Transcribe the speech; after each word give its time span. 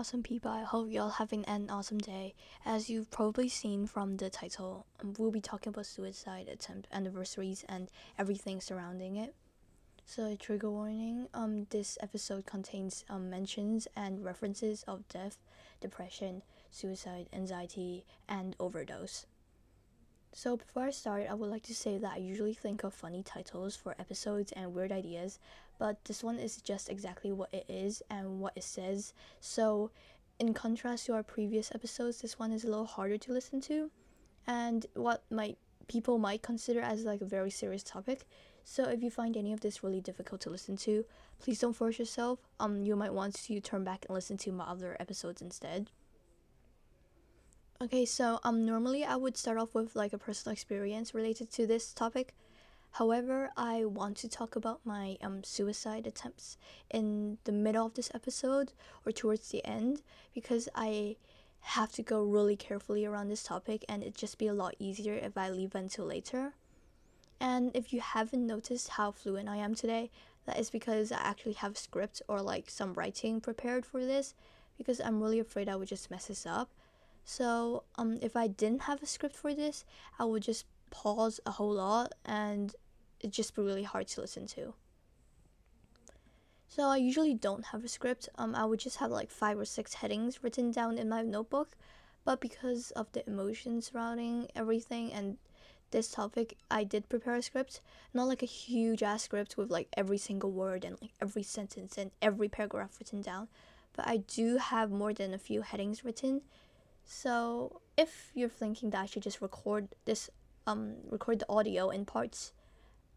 awesome 0.00 0.22
people. 0.22 0.50
I 0.50 0.62
hope 0.62 0.90
y'all 0.90 1.10
having 1.10 1.44
an 1.44 1.68
awesome 1.68 1.98
day. 1.98 2.32
As 2.64 2.88
you've 2.88 3.10
probably 3.10 3.50
seen 3.50 3.86
from 3.86 4.16
the 4.16 4.30
title, 4.30 4.86
um, 5.02 5.12
we'll 5.18 5.30
be 5.30 5.42
talking 5.42 5.68
about 5.68 5.84
suicide 5.84 6.48
attempt 6.48 6.88
anniversaries 6.90 7.66
and 7.68 7.90
everything 8.18 8.62
surrounding 8.62 9.16
it. 9.16 9.34
So, 10.06 10.34
trigger 10.36 10.70
warning 10.70 11.28
um, 11.34 11.66
this 11.68 11.98
episode 12.00 12.46
contains 12.46 13.04
um, 13.10 13.28
mentions 13.28 13.88
and 13.94 14.24
references 14.24 14.84
of 14.88 15.06
death, 15.10 15.36
depression, 15.82 16.40
suicide, 16.70 17.28
anxiety, 17.34 18.06
and 18.26 18.56
overdose. 18.58 19.26
So, 20.32 20.56
before 20.56 20.84
I 20.84 20.90
start, 20.90 21.26
I 21.28 21.34
would 21.34 21.50
like 21.50 21.64
to 21.64 21.74
say 21.74 21.98
that 21.98 22.12
I 22.14 22.18
usually 22.18 22.54
think 22.54 22.84
of 22.84 22.94
funny 22.94 23.22
titles 23.22 23.74
for 23.74 23.96
episodes 23.98 24.52
and 24.52 24.72
weird 24.72 24.92
ideas, 24.92 25.40
but 25.78 26.04
this 26.04 26.22
one 26.22 26.38
is 26.38 26.62
just 26.62 26.88
exactly 26.88 27.32
what 27.32 27.52
it 27.52 27.64
is 27.68 28.02
and 28.08 28.40
what 28.40 28.52
it 28.56 28.62
says. 28.62 29.12
So, 29.40 29.90
in 30.38 30.54
contrast 30.54 31.06
to 31.06 31.14
our 31.14 31.24
previous 31.24 31.74
episodes, 31.74 32.20
this 32.20 32.38
one 32.38 32.52
is 32.52 32.62
a 32.62 32.68
little 32.68 32.86
harder 32.86 33.18
to 33.18 33.32
listen 33.32 33.60
to, 33.62 33.90
and 34.46 34.86
what 34.94 35.24
might 35.30 35.58
people 35.88 36.18
might 36.18 36.42
consider 36.42 36.80
as 36.80 37.04
like 37.04 37.20
a 37.20 37.24
very 37.24 37.50
serious 37.50 37.82
topic. 37.82 38.24
So 38.62 38.84
if 38.84 39.02
you 39.02 39.10
find 39.10 39.36
any 39.36 39.52
of 39.52 39.60
this 39.60 39.82
really 39.82 40.00
difficult 40.00 40.40
to 40.42 40.50
listen 40.50 40.76
to, 40.78 41.04
please 41.40 41.58
don't 41.58 41.72
force 41.72 41.98
yourself. 41.98 42.38
Um, 42.60 42.84
you 42.84 42.94
might 42.94 43.12
want 43.12 43.34
to 43.34 43.60
turn 43.60 43.82
back 43.82 44.06
and 44.06 44.14
listen 44.14 44.36
to 44.38 44.52
my 44.52 44.64
other 44.64 44.96
episodes 45.00 45.42
instead. 45.42 45.90
Okay, 47.82 48.04
so 48.04 48.40
um, 48.44 48.66
normally 48.66 49.06
I 49.06 49.16
would 49.16 49.38
start 49.38 49.56
off 49.56 49.74
with 49.74 49.96
like 49.96 50.12
a 50.12 50.18
personal 50.18 50.52
experience 50.52 51.14
related 51.14 51.50
to 51.52 51.66
this 51.66 51.94
topic. 51.94 52.34
However, 52.92 53.52
I 53.56 53.86
want 53.86 54.18
to 54.18 54.28
talk 54.28 54.54
about 54.54 54.84
my 54.84 55.16
um, 55.22 55.42
suicide 55.44 56.06
attempts 56.06 56.58
in 56.90 57.38
the 57.44 57.52
middle 57.52 57.86
of 57.86 57.94
this 57.94 58.10
episode 58.12 58.74
or 59.06 59.12
towards 59.12 59.48
the 59.48 59.64
end 59.64 60.02
because 60.34 60.68
I 60.74 61.16
have 61.60 61.90
to 61.92 62.02
go 62.02 62.22
really 62.22 62.54
carefully 62.54 63.06
around 63.06 63.28
this 63.28 63.44
topic 63.44 63.82
and 63.88 64.02
it'd 64.02 64.14
just 64.14 64.36
be 64.36 64.46
a 64.46 64.52
lot 64.52 64.74
easier 64.78 65.14
if 65.14 65.38
I 65.38 65.48
leave 65.48 65.74
until 65.74 66.04
later. 66.04 66.52
And 67.40 67.70
if 67.72 67.94
you 67.94 68.02
haven't 68.02 68.46
noticed 68.46 68.90
how 68.90 69.10
fluent 69.10 69.48
I 69.48 69.56
am 69.56 69.74
today, 69.74 70.10
that 70.44 70.58
is 70.58 70.68
because 70.68 71.12
I 71.12 71.20
actually 71.22 71.54
have 71.54 71.78
script 71.78 72.20
or 72.28 72.42
like 72.42 72.68
some 72.68 72.92
writing 72.92 73.40
prepared 73.40 73.86
for 73.86 74.04
this 74.04 74.34
because 74.76 75.00
I'm 75.00 75.22
really 75.22 75.38
afraid 75.38 75.66
I 75.66 75.76
would 75.76 75.88
just 75.88 76.10
mess 76.10 76.26
this 76.26 76.44
up. 76.44 76.68
So, 77.24 77.84
um, 77.96 78.18
if 78.20 78.36
I 78.36 78.46
didn't 78.48 78.82
have 78.82 79.02
a 79.02 79.06
script 79.06 79.36
for 79.36 79.54
this, 79.54 79.84
I 80.18 80.24
would 80.24 80.42
just 80.42 80.64
pause 80.90 81.40
a 81.46 81.52
whole 81.52 81.74
lot 81.74 82.12
and 82.24 82.74
it'd 83.20 83.32
just 83.32 83.54
be 83.54 83.62
really 83.62 83.84
hard 83.84 84.08
to 84.08 84.20
listen 84.20 84.46
to. 84.48 84.74
So 86.68 86.84
I 86.84 86.98
usually 86.98 87.34
don't 87.34 87.66
have 87.66 87.84
a 87.84 87.88
script. 87.88 88.28
Um, 88.38 88.54
I 88.54 88.64
would 88.64 88.78
just 88.78 88.98
have 88.98 89.10
like 89.10 89.30
five 89.30 89.58
or 89.58 89.64
six 89.64 89.94
headings 89.94 90.42
written 90.42 90.70
down 90.70 90.98
in 90.98 91.08
my 91.08 91.22
notebook, 91.22 91.76
but 92.24 92.40
because 92.40 92.92
of 92.92 93.10
the 93.12 93.28
emotions 93.28 93.90
surrounding 93.90 94.48
everything 94.54 95.12
and 95.12 95.36
this 95.90 96.12
topic, 96.12 96.56
I 96.70 96.84
did 96.84 97.08
prepare 97.08 97.34
a 97.34 97.42
script, 97.42 97.80
not 98.14 98.28
like 98.28 98.42
a 98.42 98.46
huge 98.46 99.02
ass 99.02 99.24
script 99.24 99.56
with 99.56 99.68
like 99.68 99.88
every 99.96 100.18
single 100.18 100.52
word 100.52 100.84
and 100.84 100.96
like 101.02 101.10
every 101.20 101.42
sentence 101.42 101.98
and 101.98 102.12
every 102.22 102.48
paragraph 102.48 103.00
written 103.00 103.20
down, 103.20 103.48
but 103.96 104.06
I 104.06 104.18
do 104.18 104.58
have 104.58 104.92
more 104.92 105.12
than 105.12 105.34
a 105.34 105.38
few 105.38 105.62
headings 105.62 106.04
written. 106.04 106.42
So 107.12 107.80
if 107.96 108.30
you're 108.34 108.48
thinking 108.48 108.90
that 108.90 109.00
I 109.00 109.06
should 109.06 109.24
just 109.24 109.42
record 109.42 109.88
this, 110.04 110.30
um, 110.68 110.94
record 111.10 111.40
the 111.40 111.46
audio 111.48 111.90
in 111.90 112.04
parts, 112.04 112.52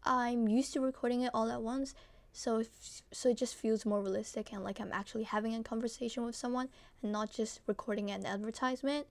I'm 0.02 0.48
used 0.48 0.72
to 0.72 0.80
recording 0.80 1.22
it 1.22 1.30
all 1.32 1.48
at 1.48 1.62
once. 1.62 1.94
So, 2.32 2.58
if, 2.58 3.02
so 3.12 3.28
it 3.28 3.36
just 3.36 3.54
feels 3.54 3.86
more 3.86 4.02
realistic 4.02 4.52
and 4.52 4.64
like 4.64 4.80
I'm 4.80 4.92
actually 4.92 5.22
having 5.22 5.54
a 5.54 5.62
conversation 5.62 6.24
with 6.24 6.34
someone 6.34 6.70
and 7.04 7.12
not 7.12 7.30
just 7.30 7.60
recording 7.68 8.10
an 8.10 8.26
advertisement. 8.26 9.06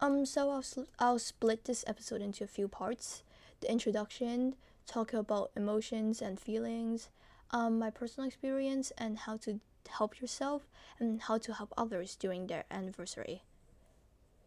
Um, 0.00 0.26
so 0.26 0.50
I'll, 0.50 0.86
I'll 0.98 1.18
split 1.18 1.64
this 1.64 1.82
episode 1.86 2.20
into 2.20 2.44
a 2.44 2.46
few 2.46 2.68
parts. 2.68 3.22
The 3.62 3.72
introduction, 3.72 4.54
talk 4.86 5.14
about 5.14 5.50
emotions 5.56 6.20
and 6.20 6.38
feelings, 6.38 7.08
um, 7.52 7.78
my 7.78 7.88
personal 7.88 8.28
experience 8.28 8.92
and 8.98 9.16
how 9.20 9.38
to 9.38 9.60
help 9.88 10.20
yourself 10.20 10.62
and 10.98 11.22
how 11.22 11.38
to 11.38 11.54
help 11.54 11.72
others 11.76 12.16
during 12.16 12.46
their 12.46 12.64
anniversary. 12.70 13.42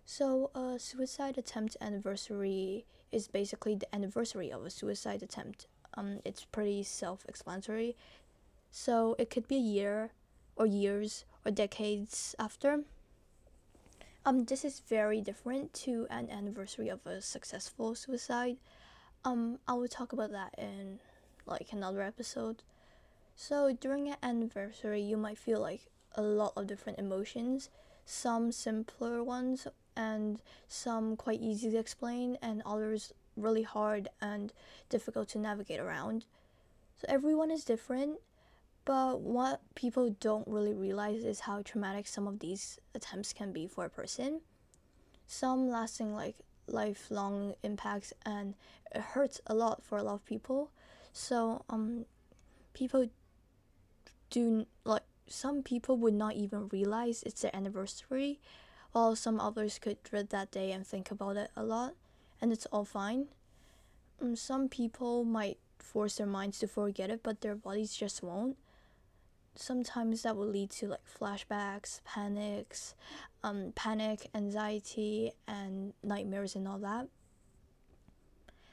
So, 0.05 0.51
a 0.53 0.77
suicide 0.79 1.37
attempt 1.37 1.77
anniversary 1.79 2.85
is 3.11 3.27
basically 3.27 3.75
the 3.75 3.93
anniversary 3.95 4.51
of 4.51 4.65
a 4.65 4.69
suicide 4.69 5.23
attempt. 5.23 5.67
Um, 5.95 6.19
it's 6.25 6.45
pretty 6.45 6.83
self 6.83 7.25
explanatory. 7.27 7.95
So, 8.71 9.15
it 9.17 9.29
could 9.29 9.47
be 9.47 9.55
a 9.55 9.59
year, 9.59 10.11
or 10.55 10.65
years, 10.65 11.25
or 11.45 11.51
decades 11.51 12.35
after. 12.37 12.83
Um, 14.25 14.45
this 14.45 14.63
is 14.63 14.81
very 14.87 15.19
different 15.19 15.73
to 15.85 16.07
an 16.09 16.29
anniversary 16.29 16.89
of 16.89 17.05
a 17.05 17.21
successful 17.21 17.93
suicide. 17.93 18.57
Um, 19.25 19.59
I 19.67 19.73
will 19.73 19.87
talk 19.87 20.13
about 20.13 20.31
that 20.31 20.55
in 20.57 20.99
like 21.45 21.71
another 21.71 22.01
episode. 22.01 22.63
So 23.35 23.73
during 23.73 24.09
an 24.09 24.17
anniversary, 24.21 25.01
you 25.01 25.17
might 25.17 25.37
feel 25.37 25.59
like 25.59 25.87
a 26.15 26.21
lot 26.21 26.53
of 26.55 26.67
different 26.67 26.99
emotions, 26.99 27.69
some 28.05 28.51
simpler 28.51 29.23
ones 29.23 29.67
and 29.95 30.41
some 30.67 31.15
quite 31.15 31.41
easy 31.41 31.71
to 31.71 31.77
explain 31.77 32.37
and 32.41 32.61
others 32.65 33.13
really 33.35 33.63
hard 33.63 34.09
and 34.21 34.53
difficult 34.89 35.29
to 35.29 35.39
navigate 35.39 35.79
around. 35.79 36.25
So 36.95 37.05
everyone 37.09 37.51
is 37.51 37.63
different 37.63 38.19
but 38.85 39.21
what 39.21 39.61
people 39.75 40.15
don't 40.19 40.47
really 40.47 40.73
realize 40.73 41.23
is 41.23 41.41
how 41.41 41.61
traumatic 41.61 42.05
some 42.05 42.27
of 42.27 42.39
these 42.39 42.79
attempts 42.93 43.31
can 43.31 43.53
be 43.53 43.65
for 43.65 43.85
a 43.85 43.89
person. 43.89 44.41
Some 45.25 45.69
lasting 45.69 46.13
like 46.13 46.35
lifelong 46.67 47.55
impacts 47.63 48.13
and 48.25 48.55
it 48.93 49.01
hurts 49.01 49.39
a 49.47 49.53
lot 49.53 49.83
for 49.83 49.97
a 49.97 50.03
lot 50.03 50.15
of 50.15 50.25
people. 50.25 50.69
So 51.13 51.63
um 51.69 52.05
people 52.73 53.07
do 54.33 54.65
like 54.83 55.03
some 55.27 55.61
people 55.61 55.95
would 55.97 56.13
not 56.13 56.33
even 56.33 56.67
realize 56.69 57.23
it's 57.23 57.41
their 57.41 57.55
anniversary 57.55 58.39
while 58.91 59.15
some 59.15 59.39
others 59.39 59.79
could 59.79 60.01
dread 60.03 60.29
that 60.29 60.51
day 60.51 60.71
and 60.71 60.85
think 60.85 61.11
about 61.11 61.37
it 61.37 61.51
a 61.55 61.63
lot 61.63 61.93
and 62.41 62.51
it's 62.51 62.65
all 62.67 62.83
fine. 62.83 63.27
Um, 64.21 64.35
some 64.35 64.67
people 64.67 65.23
might 65.23 65.57
force 65.79 66.17
their 66.17 66.27
minds 66.27 66.59
to 66.59 66.67
forget 66.67 67.09
it 67.09 67.21
but 67.23 67.41
their 67.41 67.55
bodies 67.55 67.95
just 67.95 68.23
won't 68.23 68.57
sometimes 69.55 70.23
that 70.23 70.35
will 70.35 70.47
lead 70.47 70.71
to 70.71 70.87
like 70.87 70.99
flashbacks, 71.05 72.01
panics, 72.03 72.95
um, 73.43 73.71
panic, 73.75 74.29
anxiety, 74.33 75.31
and 75.47 75.93
nightmares 76.03 76.55
and 76.55 76.67
all 76.67 76.79
that. 76.79 77.07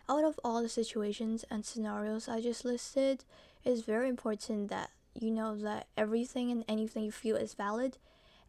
Out 0.09 0.25
of 0.25 0.41
all 0.43 0.62
the 0.62 0.69
situations 0.69 1.44
and 1.50 1.65
scenarios 1.65 2.28
I 2.28 2.41
just 2.41 2.65
listed, 2.65 3.25
it's 3.65 3.82
very 3.82 4.09
important 4.09 4.70
that 4.70 4.91
you 5.19 5.31
know 5.31 5.56
that 5.56 5.87
everything 5.97 6.50
and 6.50 6.65
anything 6.69 7.04
you 7.04 7.12
feel 7.12 7.37
is 7.37 7.54
valid. 7.54 7.98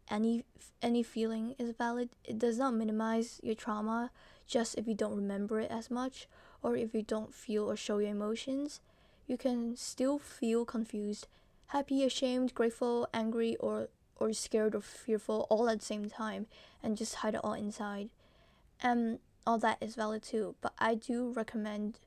Any 0.09 0.45
any 0.81 1.03
feeling 1.03 1.55
is 1.57 1.71
valid. 1.77 2.09
It 2.25 2.39
does 2.39 2.57
not 2.57 2.73
minimize 2.73 3.39
your 3.43 3.55
trauma 3.55 4.11
just 4.47 4.77
if 4.77 4.87
you 4.87 4.93
don't 4.93 5.15
remember 5.15 5.59
it 5.59 5.71
as 5.71 5.89
much 5.89 6.27
or 6.61 6.75
if 6.75 6.93
you 6.93 7.01
don't 7.01 7.33
feel 7.33 7.69
or 7.69 7.75
show 7.75 7.99
your 7.99 8.11
emotions. 8.11 8.81
You 9.27 9.37
can 9.37 9.75
still 9.77 10.19
feel 10.19 10.65
confused 10.65 11.27
happy, 11.71 12.03
ashamed, 12.03 12.53
grateful, 12.53 13.07
angry, 13.13 13.55
or 13.57 13.87
or 14.17 14.33
scared 14.33 14.75
or 14.75 14.81
fearful 14.81 15.47
all 15.49 15.67
at 15.69 15.79
the 15.79 15.85
same 15.85 16.07
time 16.07 16.45
and 16.83 16.97
just 16.97 17.15
hide 17.15 17.33
it 17.33 17.41
all 17.43 17.53
inside. 17.53 18.09
And 18.81 19.19
all 19.47 19.57
that 19.59 19.77
is 19.81 19.95
valid 19.95 20.21
too, 20.21 20.55
but 20.61 20.73
I 20.77 20.93
do 20.95 21.31
recommend 21.31 21.97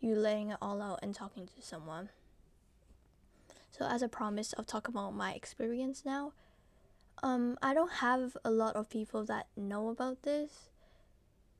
you 0.00 0.14
laying 0.14 0.50
it 0.50 0.58
all 0.60 0.82
out 0.82 0.98
and 1.02 1.14
talking 1.14 1.46
to 1.46 1.62
someone. 1.62 2.10
So 3.76 3.86
as 3.86 4.02
a 4.02 4.08
promise, 4.08 4.54
I'll 4.56 4.64
talk 4.64 4.86
about 4.86 5.14
my 5.14 5.32
experience 5.32 6.04
now. 6.04 6.32
Um, 7.24 7.58
I 7.60 7.74
don't 7.74 7.94
have 7.94 8.36
a 8.44 8.50
lot 8.52 8.76
of 8.76 8.88
people 8.88 9.24
that 9.24 9.48
know 9.56 9.88
about 9.88 10.22
this. 10.22 10.68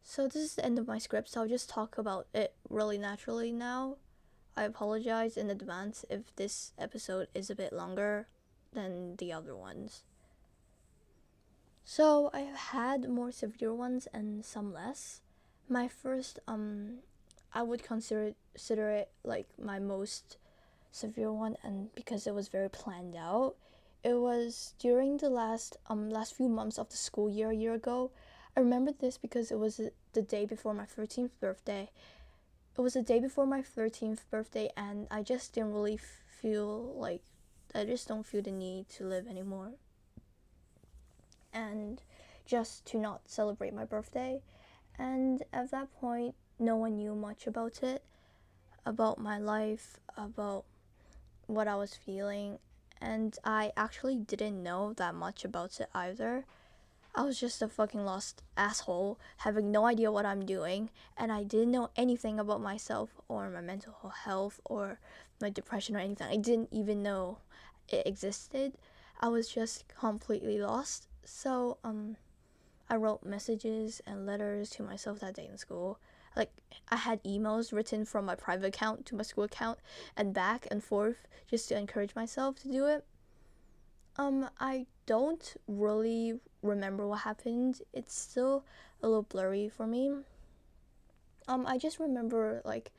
So 0.04 0.28
this 0.28 0.36
is 0.36 0.54
the 0.54 0.64
end 0.64 0.78
of 0.78 0.86
my 0.86 0.98
script, 0.98 1.28
so 1.30 1.40
I'll 1.40 1.48
just 1.48 1.68
talk 1.68 1.98
about 1.98 2.28
it 2.32 2.54
really 2.70 2.98
naturally 2.98 3.50
now. 3.50 3.96
I 4.56 4.62
apologize 4.62 5.36
in 5.36 5.50
advance 5.50 6.04
if 6.08 6.36
this 6.36 6.72
episode 6.78 7.26
is 7.34 7.50
a 7.50 7.56
bit 7.56 7.72
longer 7.72 8.28
than 8.72 9.16
the 9.16 9.32
other 9.32 9.56
ones. 9.56 10.04
So 11.84 12.30
I've 12.32 12.54
had 12.54 13.08
more 13.08 13.32
severe 13.32 13.74
ones 13.74 14.06
and 14.14 14.44
some 14.44 14.72
less. 14.72 15.20
My 15.68 15.88
first, 15.88 16.38
um, 16.46 16.98
I 17.52 17.64
would 17.64 17.82
consider 17.82 18.22
it, 18.22 18.36
consider 18.52 18.90
it 18.90 19.08
like 19.24 19.48
my 19.60 19.80
most 19.80 20.36
severe 20.94 21.32
one, 21.32 21.56
and 21.62 21.94
because 21.94 22.26
it 22.26 22.34
was 22.34 22.48
very 22.48 22.70
planned 22.70 23.16
out. 23.16 23.56
It 24.02 24.14
was 24.14 24.74
during 24.78 25.16
the 25.16 25.30
last 25.30 25.76
um 25.88 26.10
last 26.10 26.34
few 26.36 26.48
months 26.48 26.78
of 26.78 26.88
the 26.90 26.96
school 26.96 27.28
year 27.30 27.50
a 27.50 27.54
year 27.56 27.74
ago. 27.74 28.10
I 28.56 28.60
remember 28.60 28.92
this 28.92 29.18
because 29.18 29.50
it 29.50 29.58
was 29.58 29.80
the 30.12 30.22
day 30.22 30.44
before 30.46 30.74
my 30.74 30.86
13th 30.86 31.30
birthday, 31.40 31.90
it 32.76 32.80
was 32.80 32.94
the 32.94 33.02
day 33.02 33.18
before 33.20 33.46
my 33.46 33.62
13th 33.62 34.20
birthday 34.30 34.70
and 34.76 35.06
I 35.10 35.22
just 35.22 35.52
didn't 35.54 35.72
really 35.72 35.98
feel 36.40 36.94
like 36.94 37.22
I 37.74 37.84
just 37.84 38.06
don't 38.08 38.24
feel 38.26 38.42
the 38.42 38.52
need 38.52 38.88
to 38.90 39.04
live 39.06 39.26
anymore. 39.26 39.72
and 41.52 42.02
just 42.46 42.84
to 42.86 42.98
not 42.98 43.22
celebrate 43.26 43.72
my 43.74 43.84
birthday. 43.84 44.42
And 44.98 45.42
at 45.52 45.70
that 45.70 45.92
point, 46.00 46.34
no 46.58 46.76
one 46.76 46.96
knew 46.96 47.14
much 47.14 47.46
about 47.46 47.82
it, 47.82 48.04
about 48.84 49.18
my 49.18 49.38
life, 49.38 49.98
about 50.16 50.64
what 51.46 51.68
I 51.68 51.76
was 51.76 51.94
feeling, 51.94 52.58
and 53.00 53.36
I 53.44 53.72
actually 53.76 54.16
didn't 54.16 54.62
know 54.62 54.92
that 54.94 55.14
much 55.14 55.44
about 55.44 55.80
it 55.80 55.88
either. 55.94 56.44
I 57.14 57.22
was 57.22 57.38
just 57.38 57.62
a 57.62 57.68
fucking 57.68 58.04
lost 58.04 58.42
asshole, 58.56 59.20
having 59.38 59.70
no 59.70 59.86
idea 59.86 60.10
what 60.10 60.26
I'm 60.26 60.44
doing, 60.44 60.90
and 61.16 61.30
I 61.30 61.44
didn't 61.44 61.70
know 61.70 61.90
anything 61.94 62.40
about 62.40 62.60
myself 62.60 63.10
or 63.28 63.48
my 63.50 63.60
mental 63.60 64.12
health 64.24 64.60
or 64.64 64.98
my 65.40 65.48
depression 65.48 65.94
or 65.94 66.00
anything. 66.00 66.26
I 66.26 66.36
didn't 66.36 66.70
even 66.72 67.02
know 67.02 67.38
it 67.88 68.06
existed. 68.06 68.72
I 69.20 69.28
was 69.28 69.48
just 69.48 69.84
completely 69.86 70.58
lost. 70.58 71.06
So, 71.24 71.78
um, 71.84 72.16
I 72.90 72.96
wrote 72.96 73.24
messages 73.24 74.02
and 74.06 74.26
letters 74.26 74.70
to 74.70 74.82
myself 74.82 75.20
that 75.20 75.34
day 75.34 75.46
in 75.46 75.56
school. 75.56 75.98
Like, 76.36 76.50
I 76.88 76.96
had 76.96 77.22
emails 77.24 77.72
written 77.72 78.04
from 78.04 78.24
my 78.24 78.34
private 78.34 78.66
account 78.66 79.06
to 79.06 79.14
my 79.14 79.22
school 79.22 79.44
account 79.44 79.78
and 80.16 80.34
back 80.34 80.66
and 80.70 80.82
forth 80.82 81.26
just 81.50 81.68
to 81.68 81.78
encourage 81.78 82.14
myself 82.14 82.60
to 82.62 82.68
do 82.70 82.86
it. 82.86 83.04
Um, 84.16 84.48
I 84.60 84.86
don't 85.06 85.56
really 85.66 86.38
remember 86.62 87.06
what 87.06 87.20
happened. 87.20 87.80
It's 87.92 88.18
still 88.18 88.64
a 89.02 89.08
little 89.08 89.22
blurry 89.22 89.68
for 89.68 89.86
me. 89.86 90.12
Um, 91.46 91.66
I 91.66 91.78
just 91.78 91.98
remember 91.98 92.62
like 92.64 92.90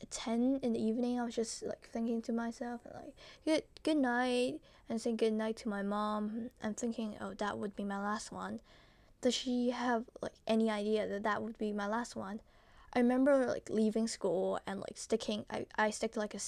at 0.00 0.10
10 0.10 0.60
in 0.62 0.72
the 0.72 0.82
evening, 0.82 1.20
I 1.20 1.24
was 1.24 1.34
just 1.34 1.62
like 1.62 1.88
thinking 1.92 2.20
to 2.22 2.32
myself, 2.32 2.80
like, 2.92 3.14
good, 3.44 3.62
good 3.82 3.96
night, 3.96 4.60
and 4.88 5.00
saying 5.00 5.16
good 5.16 5.32
night 5.32 5.56
to 5.58 5.68
my 5.68 5.82
mom, 5.82 6.50
and 6.62 6.76
thinking, 6.76 7.16
oh, 7.20 7.34
that 7.34 7.58
would 7.58 7.74
be 7.76 7.84
my 7.84 7.98
last 7.98 8.32
one. 8.32 8.60
Does 9.20 9.34
she 9.34 9.70
have 9.70 10.04
like 10.20 10.34
any 10.46 10.70
idea 10.70 11.06
that 11.08 11.22
that 11.22 11.42
would 11.42 11.56
be 11.56 11.72
my 11.72 11.86
last 11.86 12.16
one? 12.16 12.40
I 12.94 13.00
remember 13.00 13.46
like 13.46 13.68
leaving 13.70 14.06
school 14.06 14.60
and 14.66 14.80
like 14.80 14.96
sticking, 14.96 15.44
I, 15.50 15.66
I 15.76 15.90
stick 15.90 16.16
like 16.16 16.34
a 16.34 16.40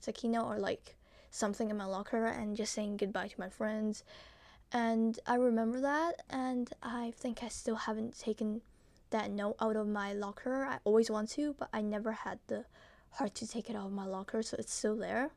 sticky 0.00 0.28
note 0.28 0.46
or 0.46 0.58
like 0.58 0.96
something 1.30 1.70
in 1.70 1.76
my 1.76 1.84
locker 1.84 2.26
and 2.26 2.56
just 2.56 2.72
saying 2.72 2.96
goodbye 2.96 3.28
to 3.28 3.40
my 3.40 3.48
friends. 3.48 4.02
And 4.72 5.18
I 5.26 5.36
remember 5.36 5.80
that, 5.82 6.22
and 6.28 6.68
I 6.82 7.12
think 7.16 7.44
I 7.44 7.48
still 7.48 7.76
haven't 7.76 8.18
taken 8.18 8.60
that 9.10 9.30
note 9.30 9.54
out 9.60 9.76
of 9.76 9.86
my 9.86 10.12
locker. 10.12 10.64
I 10.64 10.78
always 10.82 11.10
want 11.10 11.30
to, 11.30 11.54
but 11.56 11.68
I 11.72 11.80
never 11.80 12.10
had 12.10 12.40
the 12.48 12.64
heart 13.10 13.36
to 13.36 13.46
take 13.46 13.70
it 13.70 13.76
out 13.76 13.86
of 13.86 13.92
my 13.92 14.04
locker, 14.04 14.42
so 14.42 14.56
it's 14.58 14.74
still 14.74 14.96
there. 14.96 15.30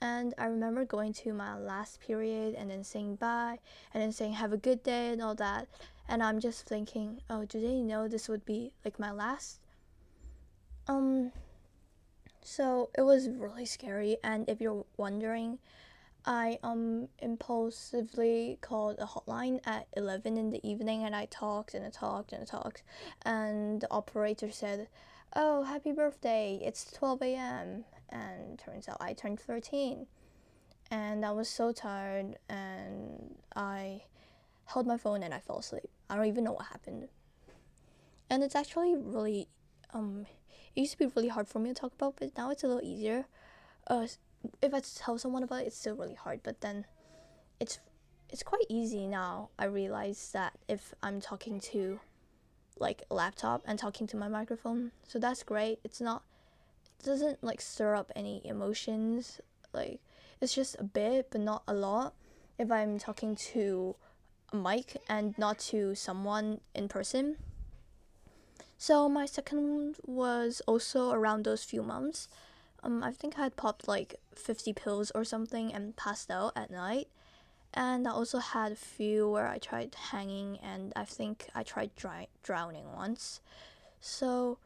And 0.00 0.34
I 0.38 0.46
remember 0.46 0.84
going 0.84 1.12
to 1.14 1.32
my 1.32 1.58
last 1.58 2.00
period 2.00 2.54
and 2.54 2.70
then 2.70 2.84
saying 2.84 3.16
bye 3.16 3.58
and 3.92 4.02
then 4.02 4.12
saying 4.12 4.34
have 4.34 4.52
a 4.52 4.56
good 4.56 4.82
day 4.82 5.08
and 5.08 5.22
all 5.22 5.34
that. 5.36 5.68
And 6.08 6.22
I'm 6.22 6.40
just 6.40 6.66
thinking, 6.66 7.20
oh, 7.28 7.44
do 7.44 7.60
they 7.60 7.80
know 7.82 8.08
this 8.08 8.28
would 8.28 8.44
be 8.44 8.72
like 8.84 8.98
my 8.98 9.10
last? 9.10 9.60
Um, 10.88 11.32
so 12.42 12.90
it 12.96 13.02
was 13.02 13.28
really 13.28 13.66
scary. 13.66 14.16
And 14.24 14.48
if 14.48 14.60
you're 14.60 14.84
wondering, 14.96 15.58
I 16.26 16.58
um 16.62 17.08
impulsively 17.20 18.58
called 18.60 18.98
a 18.98 19.06
hotline 19.06 19.60
at 19.64 19.86
11 19.96 20.36
in 20.36 20.50
the 20.50 20.66
evening 20.68 21.04
and 21.04 21.16
I 21.16 21.24
talked 21.26 21.72
and 21.72 21.84
I 21.84 21.90
talked 21.90 22.32
and 22.32 22.42
I 22.42 22.44
talked. 22.44 22.82
And 23.22 23.80
the 23.80 23.90
operator 23.90 24.50
said, 24.50 24.88
Oh, 25.34 25.62
happy 25.62 25.92
birthday, 25.92 26.60
it's 26.62 26.90
12 26.92 27.22
a.m. 27.22 27.84
And 28.10 28.58
turns 28.58 28.88
out 28.88 28.98
I 29.00 29.12
turned 29.12 29.40
13. 29.40 30.06
And 30.90 31.24
I 31.24 31.30
was 31.30 31.48
so 31.48 31.72
tired 31.72 32.36
and 32.48 33.36
I 33.54 34.02
held 34.64 34.86
my 34.86 34.96
phone 34.96 35.22
and 35.22 35.32
I 35.32 35.38
fell 35.38 35.58
asleep. 35.58 35.88
I 36.08 36.16
don't 36.16 36.26
even 36.26 36.44
know 36.44 36.52
what 36.52 36.66
happened. 36.66 37.08
And 38.28 38.42
it's 38.42 38.56
actually 38.56 38.96
really 38.96 39.48
um 39.92 40.26
it 40.74 40.80
used 40.80 40.92
to 40.92 40.98
be 40.98 41.06
really 41.16 41.28
hard 41.28 41.48
for 41.48 41.58
me 41.58 41.70
to 41.70 41.74
talk 41.74 41.92
about, 41.94 42.16
but 42.18 42.36
now 42.36 42.50
it's 42.50 42.62
a 42.62 42.68
little 42.68 42.82
easier. 42.82 43.26
Uh, 43.86 44.06
if 44.62 44.72
I 44.72 44.80
tell 44.80 45.18
someone 45.18 45.42
about 45.42 45.62
it, 45.62 45.66
it's 45.68 45.76
still 45.76 45.96
really 45.96 46.14
hard. 46.14 46.40
But 46.42 46.60
then, 46.60 46.86
it's 47.58 47.80
it's 48.28 48.42
quite 48.42 48.64
easy 48.68 49.06
now. 49.06 49.50
I 49.58 49.64
realize 49.64 50.30
that 50.32 50.54
if 50.68 50.94
I'm 51.02 51.20
talking 51.20 51.60
to 51.72 52.00
like 52.78 53.02
a 53.10 53.14
laptop 53.14 53.62
and 53.66 53.78
talking 53.78 54.06
to 54.08 54.16
my 54.16 54.28
microphone, 54.28 54.92
so 55.06 55.18
that's 55.18 55.42
great. 55.42 55.80
It's 55.82 56.00
not 56.00 56.22
doesn't 57.02 57.42
like 57.42 57.60
stir 57.60 57.94
up 57.94 58.12
any 58.14 58.40
emotions. 58.44 59.40
Like 59.72 60.00
it's 60.40 60.54
just 60.54 60.76
a 60.78 60.84
bit, 60.84 61.28
but 61.30 61.40
not 61.40 61.62
a 61.66 61.74
lot. 61.74 62.14
If 62.58 62.70
I'm 62.70 62.98
talking 62.98 63.34
to 63.52 63.96
a 64.52 64.56
mic 64.56 64.96
and 65.08 65.36
not 65.38 65.58
to 65.70 65.94
someone 65.94 66.60
in 66.74 66.88
person. 66.88 67.36
So 68.78 69.08
my 69.08 69.26
second 69.26 69.96
was 70.06 70.62
also 70.66 71.10
around 71.10 71.44
those 71.44 71.64
few 71.64 71.82
months. 71.82 72.28
Um, 72.82 73.04
I 73.04 73.12
think 73.12 73.38
I 73.38 73.42
had 73.42 73.56
popped 73.56 73.86
like 73.86 74.16
50 74.34 74.72
pills 74.72 75.12
or 75.14 75.24
something 75.24 75.72
and 75.72 75.96
passed 75.96 76.30
out 76.30 76.52
at 76.56 76.70
night. 76.70 77.08
And 77.74 78.08
I 78.08 78.10
also 78.10 78.38
had 78.38 78.72
a 78.72 78.76
few 78.76 79.28
where 79.28 79.46
I 79.46 79.58
tried 79.58 79.94
hanging 80.10 80.58
and 80.62 80.92
I 80.96 81.04
think 81.04 81.48
I 81.54 81.62
tried 81.62 81.94
dry- 81.94 82.28
drowning 82.42 82.92
once. 82.94 83.40
So 84.00 84.58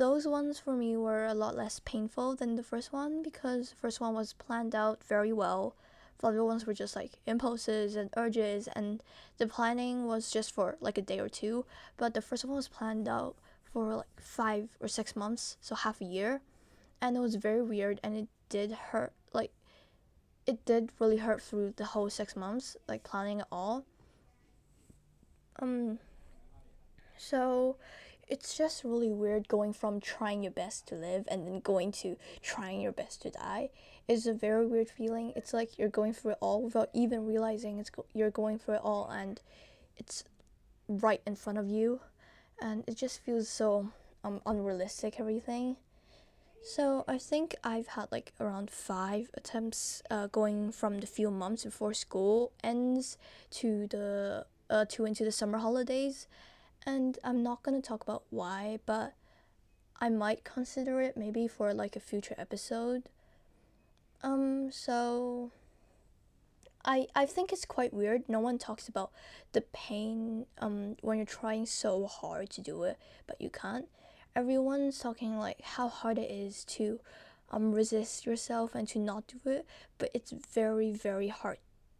those 0.00 0.26
ones 0.26 0.58
for 0.58 0.72
me 0.72 0.96
were 0.96 1.26
a 1.26 1.34
lot 1.34 1.54
less 1.54 1.78
painful 1.84 2.34
than 2.34 2.54
the 2.54 2.62
first 2.62 2.90
one 2.90 3.22
because 3.22 3.68
the 3.68 3.76
first 3.76 4.00
one 4.00 4.14
was 4.14 4.32
planned 4.32 4.74
out 4.74 5.04
very 5.04 5.30
well. 5.30 5.76
The 6.18 6.28
other 6.28 6.42
ones 6.42 6.64
were 6.64 6.72
just 6.72 6.96
like 6.96 7.20
impulses 7.26 7.96
and 7.96 8.08
urges, 8.16 8.66
and 8.68 9.02
the 9.36 9.46
planning 9.46 10.06
was 10.06 10.30
just 10.30 10.54
for 10.54 10.78
like 10.80 10.96
a 10.96 11.02
day 11.02 11.18
or 11.18 11.28
two. 11.28 11.66
But 11.98 12.14
the 12.14 12.22
first 12.22 12.46
one 12.46 12.56
was 12.56 12.66
planned 12.66 13.08
out 13.08 13.36
for 13.62 13.96
like 13.96 14.18
five 14.18 14.70
or 14.80 14.88
six 14.88 15.14
months, 15.14 15.58
so 15.60 15.74
half 15.74 16.00
a 16.00 16.06
year. 16.06 16.40
And 17.02 17.14
it 17.14 17.20
was 17.20 17.34
very 17.34 17.60
weird 17.60 18.00
and 18.02 18.16
it 18.16 18.28
did 18.48 18.72
hurt 18.72 19.12
like 19.34 19.52
it 20.46 20.64
did 20.64 20.92
really 20.98 21.18
hurt 21.18 21.42
through 21.42 21.74
the 21.76 21.84
whole 21.84 22.08
six 22.08 22.34
months, 22.34 22.74
like 22.88 23.04
planning 23.04 23.40
it 23.40 23.46
all. 23.52 23.84
Um 25.60 25.98
so 27.18 27.76
it's 28.30 28.56
just 28.56 28.84
really 28.84 29.10
weird 29.10 29.48
going 29.48 29.72
from 29.72 30.00
trying 30.00 30.42
your 30.42 30.52
best 30.52 30.86
to 30.88 30.94
live 30.94 31.26
and 31.28 31.46
then 31.46 31.60
going 31.60 31.92
to 31.92 32.16
trying 32.42 32.80
your 32.80 32.92
best 32.92 33.22
to 33.22 33.30
die. 33.30 33.70
It's 34.08 34.26
a 34.26 34.32
very 34.32 34.66
weird 34.66 34.88
feeling. 34.88 35.32
It's 35.36 35.52
like 35.52 35.78
you're 35.78 35.88
going 35.88 36.14
through 36.14 36.32
it 36.32 36.38
all 36.40 36.62
without 36.62 36.90
even 36.94 37.26
realizing 37.26 37.78
it's 37.78 37.90
go- 37.90 38.06
you're 38.14 38.30
going 38.30 38.58
through 38.58 38.76
it 38.76 38.80
all 38.84 39.08
and 39.10 39.40
it's 39.96 40.24
right 40.88 41.20
in 41.26 41.36
front 41.36 41.58
of 41.58 41.68
you 41.68 42.00
and 42.60 42.84
it 42.86 42.96
just 42.96 43.20
feels 43.20 43.48
so 43.48 43.90
um, 44.24 44.40
unrealistic 44.44 45.20
everything 45.20 45.76
so 46.62 47.04
i 47.06 47.16
think 47.16 47.54
i've 47.62 47.86
had 47.88 48.10
like 48.10 48.32
around 48.40 48.70
five 48.70 49.30
attempts 49.34 50.02
uh, 50.10 50.26
going 50.26 50.72
from 50.72 50.98
the 50.98 51.06
few 51.06 51.30
months 51.30 51.64
before 51.64 51.94
school 51.94 52.50
ends 52.62 53.16
to 53.50 53.86
the 53.86 54.44
uh, 54.68 54.84
to 54.86 55.04
into 55.04 55.24
the 55.24 55.32
summer 55.32 55.58
holidays 55.58 56.26
and 56.86 57.18
i'm 57.24 57.42
not 57.42 57.62
going 57.62 57.80
to 57.80 57.86
talk 57.86 58.02
about 58.02 58.22
why 58.30 58.78
but 58.86 59.14
i 60.00 60.08
might 60.08 60.44
consider 60.44 61.00
it 61.00 61.16
maybe 61.16 61.46
for 61.46 61.72
like 61.74 61.96
a 61.96 62.00
future 62.00 62.34
episode 62.38 63.04
um 64.22 64.70
so 64.72 65.50
I, 66.84 67.08
I 67.14 67.26
think 67.26 67.52
it's 67.52 67.64
quite 67.64 67.92
weird. 67.92 68.22
No 68.28 68.40
one 68.40 68.58
talks 68.58 68.88
about 68.88 69.10
the 69.52 69.60
pain 69.60 70.46
um, 70.58 70.96
when 71.02 71.18
you're 71.18 71.26
trying 71.26 71.66
so 71.66 72.06
hard 72.06 72.50
to 72.50 72.60
do 72.60 72.84
it, 72.84 72.98
but 73.26 73.40
you 73.40 73.50
can't. 73.50 73.86
Everyone's 74.34 74.98
talking 74.98 75.38
like 75.38 75.60
how 75.60 75.88
hard 75.88 76.18
it 76.18 76.30
is 76.30 76.64
to 76.66 77.00
um, 77.50 77.72
resist 77.72 78.24
yourself 78.24 78.74
and 78.74 78.88
to 78.88 78.98
not 78.98 79.26
do 79.26 79.50
it, 79.50 79.66
but 79.98 80.10
it's 80.14 80.30
very, 80.30 80.92
very 80.92 81.28
hard. 81.28 81.58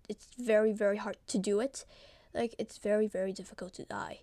It's 0.08 0.28
very, 0.38 0.72
very 0.72 0.96
hard 0.96 1.18
to 1.28 1.38
do 1.38 1.60
it. 1.60 1.84
Like, 2.32 2.54
it's 2.58 2.78
very, 2.78 3.06
very 3.06 3.32
difficult 3.32 3.74
to 3.74 3.84
die. 3.84 4.20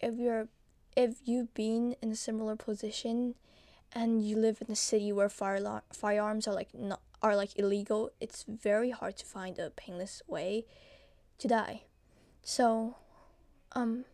If 0.00 0.16
you're 0.16 0.48
if 0.96 1.16
you've 1.24 1.54
been 1.54 1.94
in 2.02 2.10
a 2.10 2.16
similar 2.16 2.56
position 2.56 3.34
and 3.92 4.24
you 4.26 4.36
live 4.36 4.62
in 4.66 4.72
a 4.72 4.76
city 4.76 5.12
where 5.12 5.28
fire 5.28 5.82
firearms 5.92 6.48
are 6.48 6.54
like 6.54 6.74
not 6.74 7.00
are 7.22 7.36
like 7.36 7.58
illegal, 7.58 8.10
it's 8.20 8.44
very 8.48 8.90
hard 8.90 9.16
to 9.18 9.26
find 9.26 9.58
a 9.58 9.70
painless 9.70 10.22
way 10.26 10.64
to 11.38 11.48
die. 11.48 11.82
So, 12.42 12.96
um, 13.72 14.06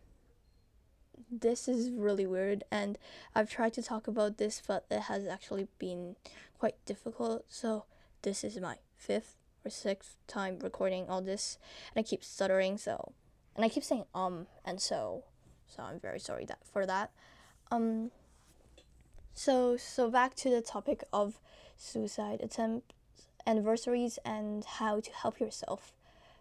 this 1.31 1.67
is 1.67 1.89
really 1.91 2.25
weird, 2.25 2.63
and 2.69 2.97
I've 3.33 3.49
tried 3.49 3.73
to 3.73 3.81
talk 3.81 4.07
about 4.07 4.37
this, 4.37 4.61
but 4.65 4.85
it 4.91 5.03
has 5.03 5.25
actually 5.25 5.67
been 5.79 6.15
quite 6.59 6.75
difficult. 6.85 7.45
So, 7.47 7.85
this 8.23 8.43
is 8.43 8.59
my 8.59 8.77
fifth 8.97 9.35
or 9.63 9.71
sixth 9.71 10.17
time 10.27 10.59
recording 10.59 11.07
all 11.07 11.21
this, 11.21 11.57
and 11.95 12.03
I 12.03 12.07
keep 12.07 12.23
stuttering, 12.23 12.77
so, 12.77 13.13
and 13.55 13.63
I 13.63 13.69
keep 13.69 13.83
saying 13.83 14.05
um 14.13 14.47
and 14.65 14.81
so, 14.81 15.23
so 15.67 15.83
I'm 15.83 15.99
very 15.99 16.19
sorry 16.19 16.45
that 16.45 16.59
for 16.71 16.85
that. 16.85 17.11
Um, 17.71 18.11
so 19.33 19.77
so 19.77 20.09
back 20.09 20.35
to 20.35 20.49
the 20.49 20.61
topic 20.61 21.03
of 21.13 21.39
suicide 21.77 22.41
attempts, 22.41 22.93
anniversaries 23.45 24.19
and 24.25 24.65
how 24.65 24.99
to 24.99 25.11
help 25.11 25.39
yourself. 25.39 25.93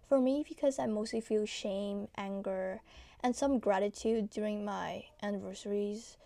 For 0.08 0.20
me, 0.20 0.44
because 0.48 0.78
I 0.78 0.86
mostly 0.86 1.20
feel 1.20 1.46
shame, 1.46 2.08
anger, 2.16 2.80
and 3.22 3.34
some 3.34 3.58
gratitude 3.58 4.30
during 4.30 4.64
my 4.64 5.04
anniversaries 5.22 6.16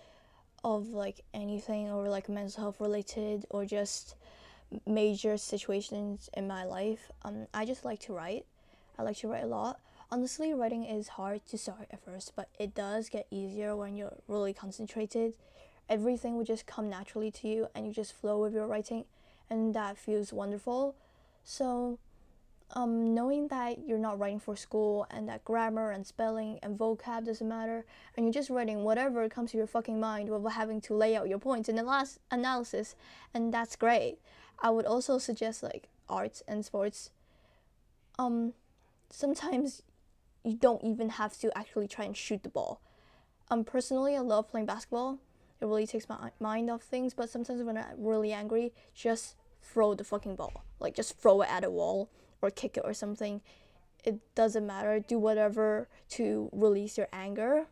of 0.62 0.88
like 0.88 1.24
anything 1.32 1.90
or 1.90 2.08
like 2.08 2.28
mental 2.28 2.62
health 2.62 2.80
related 2.80 3.46
or 3.48 3.64
just 3.64 4.16
major 4.86 5.36
situations 5.36 6.28
in 6.34 6.46
my 6.46 6.64
life. 6.64 7.10
Um, 7.22 7.46
I 7.54 7.64
just 7.64 7.84
like 7.84 8.00
to 8.00 8.12
write. 8.12 8.44
I 8.98 9.02
like 9.02 9.16
to 9.18 9.28
write 9.28 9.44
a 9.44 9.46
lot. 9.46 9.80
Honestly, 10.12 10.52
writing 10.52 10.82
is 10.84 11.06
hard 11.06 11.46
to 11.46 11.56
start 11.56 11.86
at 11.92 12.04
first, 12.04 12.32
but 12.34 12.48
it 12.58 12.74
does 12.74 13.08
get 13.08 13.28
easier 13.30 13.76
when 13.76 13.94
you're 13.94 14.16
really 14.26 14.52
concentrated. 14.52 15.34
Everything 15.88 16.36
will 16.36 16.44
just 16.44 16.66
come 16.66 16.90
naturally 16.90 17.30
to 17.30 17.46
you 17.46 17.68
and 17.76 17.86
you 17.86 17.92
just 17.92 18.12
flow 18.12 18.40
with 18.40 18.52
your 18.52 18.66
writing, 18.66 19.04
and 19.48 19.72
that 19.72 19.96
feels 19.96 20.32
wonderful. 20.32 20.96
So, 21.44 22.00
um, 22.72 23.14
knowing 23.14 23.46
that 23.48 23.86
you're 23.86 23.98
not 23.98 24.18
writing 24.18 24.40
for 24.40 24.56
school 24.56 25.06
and 25.12 25.28
that 25.28 25.44
grammar 25.44 25.92
and 25.92 26.04
spelling 26.04 26.58
and 26.60 26.76
vocab 26.76 27.24
doesn't 27.24 27.48
matter, 27.48 27.84
and 28.16 28.26
you're 28.26 28.32
just 28.32 28.50
writing 28.50 28.82
whatever 28.82 29.28
comes 29.28 29.52
to 29.52 29.58
your 29.58 29.68
fucking 29.68 30.00
mind 30.00 30.28
without 30.28 30.54
having 30.54 30.80
to 30.80 30.94
lay 30.94 31.14
out 31.14 31.28
your 31.28 31.38
points 31.38 31.68
in 31.68 31.76
the 31.76 31.84
last 31.84 32.18
analysis, 32.32 32.96
and 33.32 33.54
that's 33.54 33.76
great. 33.76 34.18
I 34.60 34.70
would 34.70 34.86
also 34.86 35.18
suggest 35.18 35.62
like 35.62 35.88
arts 36.08 36.42
and 36.48 36.64
sports. 36.64 37.10
Um, 38.18 38.54
sometimes 39.08 39.82
you 40.44 40.56
don't 40.56 40.82
even 40.84 41.10
have 41.10 41.38
to 41.38 41.56
actually 41.56 41.88
try 41.88 42.04
and 42.04 42.16
shoot 42.16 42.42
the 42.42 42.48
ball. 42.48 42.80
Um, 43.50 43.64
personally, 43.64 44.16
I 44.16 44.20
love 44.20 44.48
playing 44.48 44.66
basketball. 44.66 45.18
It 45.60 45.66
really 45.66 45.86
takes 45.86 46.08
my 46.08 46.30
mind 46.40 46.70
off 46.70 46.82
things, 46.82 47.12
but 47.12 47.28
sometimes 47.28 47.62
when 47.62 47.76
I'm 47.76 47.84
really 47.98 48.32
angry, 48.32 48.72
just 48.94 49.34
throw 49.62 49.94
the 49.94 50.04
fucking 50.04 50.36
ball. 50.36 50.64
Like, 50.78 50.94
just 50.94 51.18
throw 51.18 51.42
it 51.42 51.50
at 51.50 51.64
a 51.64 51.70
wall 51.70 52.08
or 52.40 52.50
kick 52.50 52.76
it 52.76 52.82
or 52.84 52.94
something. 52.94 53.42
It 54.04 54.20
doesn't 54.34 54.66
matter. 54.66 55.00
Do 55.00 55.18
whatever 55.18 55.88
to 56.10 56.48
release 56.52 56.96
your 56.96 57.08
anger. 57.12 57.66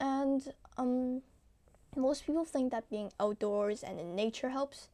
And 0.00 0.52
um, 0.76 1.22
most 1.96 2.26
people 2.26 2.44
think 2.44 2.72
that 2.72 2.90
being 2.90 3.12
outdoors 3.20 3.82
and 3.82 4.00
in 4.00 4.16
nature 4.16 4.50
helps. 4.50 4.88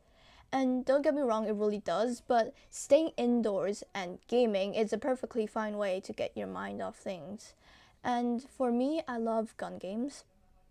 And 0.54 0.84
don't 0.84 1.02
get 1.02 1.16
me 1.16 1.22
wrong, 1.22 1.48
it 1.48 1.56
really 1.56 1.80
does, 1.80 2.22
but 2.24 2.54
staying 2.70 3.10
indoors 3.16 3.82
and 3.92 4.20
gaming 4.28 4.74
is 4.74 4.92
a 4.92 4.98
perfectly 4.98 5.48
fine 5.48 5.76
way 5.78 5.98
to 6.02 6.12
get 6.12 6.36
your 6.36 6.46
mind 6.46 6.80
off 6.80 6.94
things. 6.94 7.54
And 8.04 8.40
for 8.56 8.70
me, 8.70 9.02
I 9.08 9.16
love 9.16 9.56
gun 9.56 9.78
games. 9.78 10.22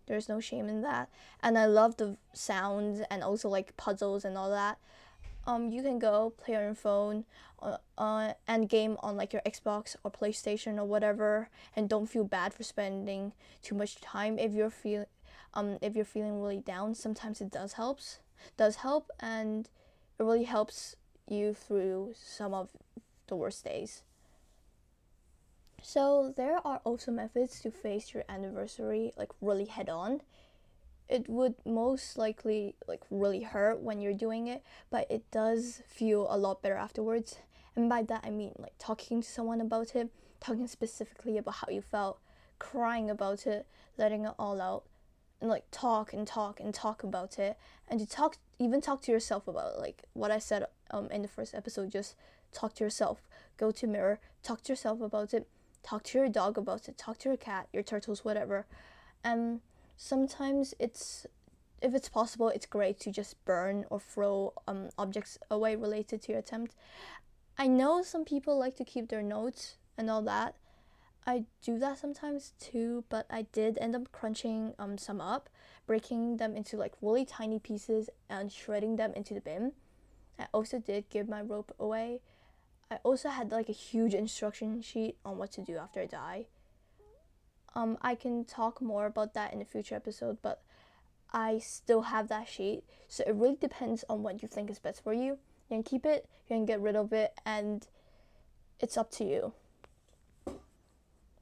There's 0.06 0.26
no 0.26 0.40
shame 0.40 0.70
in 0.70 0.80
that. 0.80 1.10
And 1.42 1.58
I 1.58 1.66
love 1.66 1.98
the 1.98 2.16
sounds 2.32 3.02
and 3.10 3.22
also 3.22 3.50
like 3.50 3.76
puzzles 3.76 4.24
and 4.24 4.38
all 4.38 4.48
that. 4.52 4.78
Um, 5.46 5.68
you 5.68 5.82
can 5.82 5.98
go 5.98 6.32
play 6.38 6.56
on 6.56 6.62
your 6.62 6.74
phone 6.74 7.26
uh, 7.60 7.76
uh, 7.98 8.32
and 8.48 8.70
game 8.70 8.96
on 9.00 9.18
like 9.18 9.34
your 9.34 9.42
Xbox 9.42 9.96
or 10.02 10.10
PlayStation 10.10 10.78
or 10.78 10.86
whatever, 10.86 11.50
and 11.76 11.90
don't 11.90 12.06
feel 12.06 12.24
bad 12.24 12.54
for 12.54 12.62
spending 12.62 13.32
too 13.62 13.74
much 13.74 13.96
time 13.96 14.38
if 14.38 14.54
you're 14.54 14.70
feel 14.70 15.04
um 15.52 15.76
if 15.82 15.94
you're 15.94 16.06
feeling 16.06 16.40
really 16.40 16.60
down. 16.60 16.94
Sometimes 16.94 17.42
it 17.42 17.50
does 17.50 17.74
helps 17.74 18.20
does 18.56 18.76
help 18.76 19.10
and 19.20 19.68
it 20.18 20.22
really 20.22 20.44
helps 20.44 20.96
you 21.28 21.54
through 21.54 22.14
some 22.16 22.54
of 22.54 22.68
the 23.26 23.36
worst 23.36 23.64
days. 23.64 24.02
So 25.82 26.32
there 26.34 26.58
are 26.66 26.80
also 26.84 27.10
methods 27.10 27.60
to 27.60 27.70
face 27.70 28.14
your 28.14 28.24
anniversary 28.28 29.12
like 29.16 29.30
really 29.40 29.66
head 29.66 29.88
on. 29.88 30.22
It 31.08 31.28
would 31.28 31.54
most 31.66 32.16
likely 32.16 32.74
like 32.88 33.02
really 33.10 33.42
hurt 33.42 33.80
when 33.80 34.00
you're 34.00 34.14
doing 34.14 34.46
it, 34.46 34.62
but 34.90 35.06
it 35.10 35.30
does 35.30 35.82
feel 35.86 36.26
a 36.30 36.38
lot 36.38 36.62
better 36.62 36.76
afterwards. 36.76 37.36
And 37.76 37.88
by 37.88 38.02
that 38.02 38.24
I 38.24 38.30
mean 38.30 38.52
like 38.58 38.74
talking 38.78 39.20
to 39.20 39.28
someone 39.28 39.60
about 39.60 39.94
it, 39.94 40.10
talking 40.40 40.66
specifically 40.66 41.36
about 41.36 41.56
how 41.56 41.68
you 41.70 41.82
felt, 41.82 42.18
crying 42.58 43.10
about 43.10 43.46
it, 43.46 43.66
letting 43.98 44.24
it 44.24 44.32
all 44.38 44.60
out, 44.62 44.84
and 45.44 45.50
like 45.50 45.66
talk 45.70 46.14
and 46.14 46.26
talk 46.26 46.58
and 46.58 46.72
talk 46.72 47.02
about 47.02 47.38
it 47.38 47.58
and 47.86 48.00
to 48.00 48.06
talk 48.06 48.38
even 48.58 48.80
talk 48.80 49.02
to 49.02 49.12
yourself 49.12 49.46
about 49.46 49.74
it. 49.74 49.78
like 49.78 50.02
what 50.14 50.30
I 50.30 50.38
said 50.38 50.64
um 50.90 51.10
in 51.10 51.20
the 51.20 51.28
first 51.28 51.54
episode 51.54 51.92
just 51.92 52.16
talk 52.50 52.74
to 52.76 52.84
yourself 52.84 53.28
go 53.58 53.70
to 53.70 53.86
mirror 53.86 54.20
talk 54.42 54.62
to 54.62 54.72
yourself 54.72 55.02
about 55.02 55.34
it 55.34 55.46
talk 55.82 56.02
to 56.04 56.16
your 56.16 56.30
dog 56.30 56.56
about 56.56 56.88
it 56.88 56.96
talk 56.96 57.18
to 57.18 57.28
your 57.28 57.36
cat 57.36 57.68
your 57.74 57.82
turtles 57.82 58.24
whatever 58.24 58.64
and 59.22 59.60
sometimes 59.98 60.72
it's 60.78 61.26
if 61.82 61.94
it's 61.94 62.08
possible 62.08 62.48
it's 62.48 62.64
great 62.64 62.98
to 63.00 63.12
just 63.12 63.32
burn 63.44 63.84
or 63.90 64.00
throw 64.00 64.54
um, 64.66 64.88
objects 64.96 65.36
away 65.50 65.76
related 65.76 66.22
to 66.22 66.32
your 66.32 66.38
attempt 66.38 66.74
i 67.58 67.66
know 67.66 68.02
some 68.02 68.24
people 68.24 68.58
like 68.58 68.76
to 68.76 68.84
keep 68.84 69.10
their 69.10 69.22
notes 69.22 69.76
and 69.98 70.08
all 70.08 70.22
that 70.22 70.54
I 71.26 71.44
do 71.62 71.78
that 71.78 71.98
sometimes 71.98 72.52
too, 72.60 73.04
but 73.08 73.26
I 73.30 73.42
did 73.52 73.78
end 73.80 73.96
up 73.96 74.12
crunching 74.12 74.74
um, 74.78 74.98
some 74.98 75.20
up, 75.20 75.48
breaking 75.86 76.36
them 76.36 76.54
into 76.54 76.76
like 76.76 76.92
really 77.00 77.24
tiny 77.24 77.58
pieces 77.58 78.10
and 78.28 78.52
shredding 78.52 78.96
them 78.96 79.12
into 79.14 79.32
the 79.32 79.40
bin. 79.40 79.72
I 80.38 80.46
also 80.52 80.78
did 80.78 81.08
give 81.08 81.28
my 81.28 81.40
rope 81.40 81.74
away. 81.78 82.20
I 82.90 82.98
also 83.02 83.30
had 83.30 83.50
like 83.50 83.70
a 83.70 83.72
huge 83.72 84.12
instruction 84.12 84.82
sheet 84.82 85.16
on 85.24 85.38
what 85.38 85.52
to 85.52 85.62
do 85.62 85.78
after 85.78 86.00
I 86.00 86.06
die. 86.06 86.46
Um, 87.74 87.96
I 88.02 88.14
can 88.14 88.44
talk 88.44 88.82
more 88.82 89.06
about 89.06 89.34
that 89.34 89.52
in 89.52 89.62
a 89.62 89.64
future 89.64 89.94
episode, 89.94 90.38
but 90.42 90.62
I 91.32 91.58
still 91.58 92.02
have 92.02 92.28
that 92.28 92.48
sheet. 92.48 92.84
So 93.08 93.24
it 93.26 93.34
really 93.34 93.56
depends 93.56 94.04
on 94.08 94.22
what 94.22 94.42
you 94.42 94.48
think 94.48 94.70
is 94.70 94.78
best 94.78 95.02
for 95.02 95.14
you. 95.14 95.38
You 95.70 95.76
can 95.76 95.82
keep 95.82 96.04
it, 96.04 96.28
you 96.48 96.56
can 96.56 96.66
get 96.66 96.80
rid 96.80 96.94
of 96.94 97.12
it, 97.12 97.32
and 97.46 97.86
it's 98.78 98.96
up 98.96 99.10
to 99.12 99.24
you. 99.24 99.54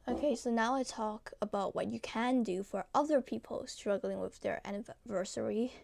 Okay, 0.08 0.34
so 0.34 0.50
now 0.50 0.74
I 0.74 0.82
talk 0.82 1.32
about 1.40 1.76
what 1.76 1.86
you 1.86 2.00
can 2.00 2.42
do 2.42 2.64
for 2.64 2.86
other 2.92 3.20
people 3.20 3.64
struggling 3.68 4.18
with 4.18 4.40
their 4.40 4.60
anniversary. 4.64 5.74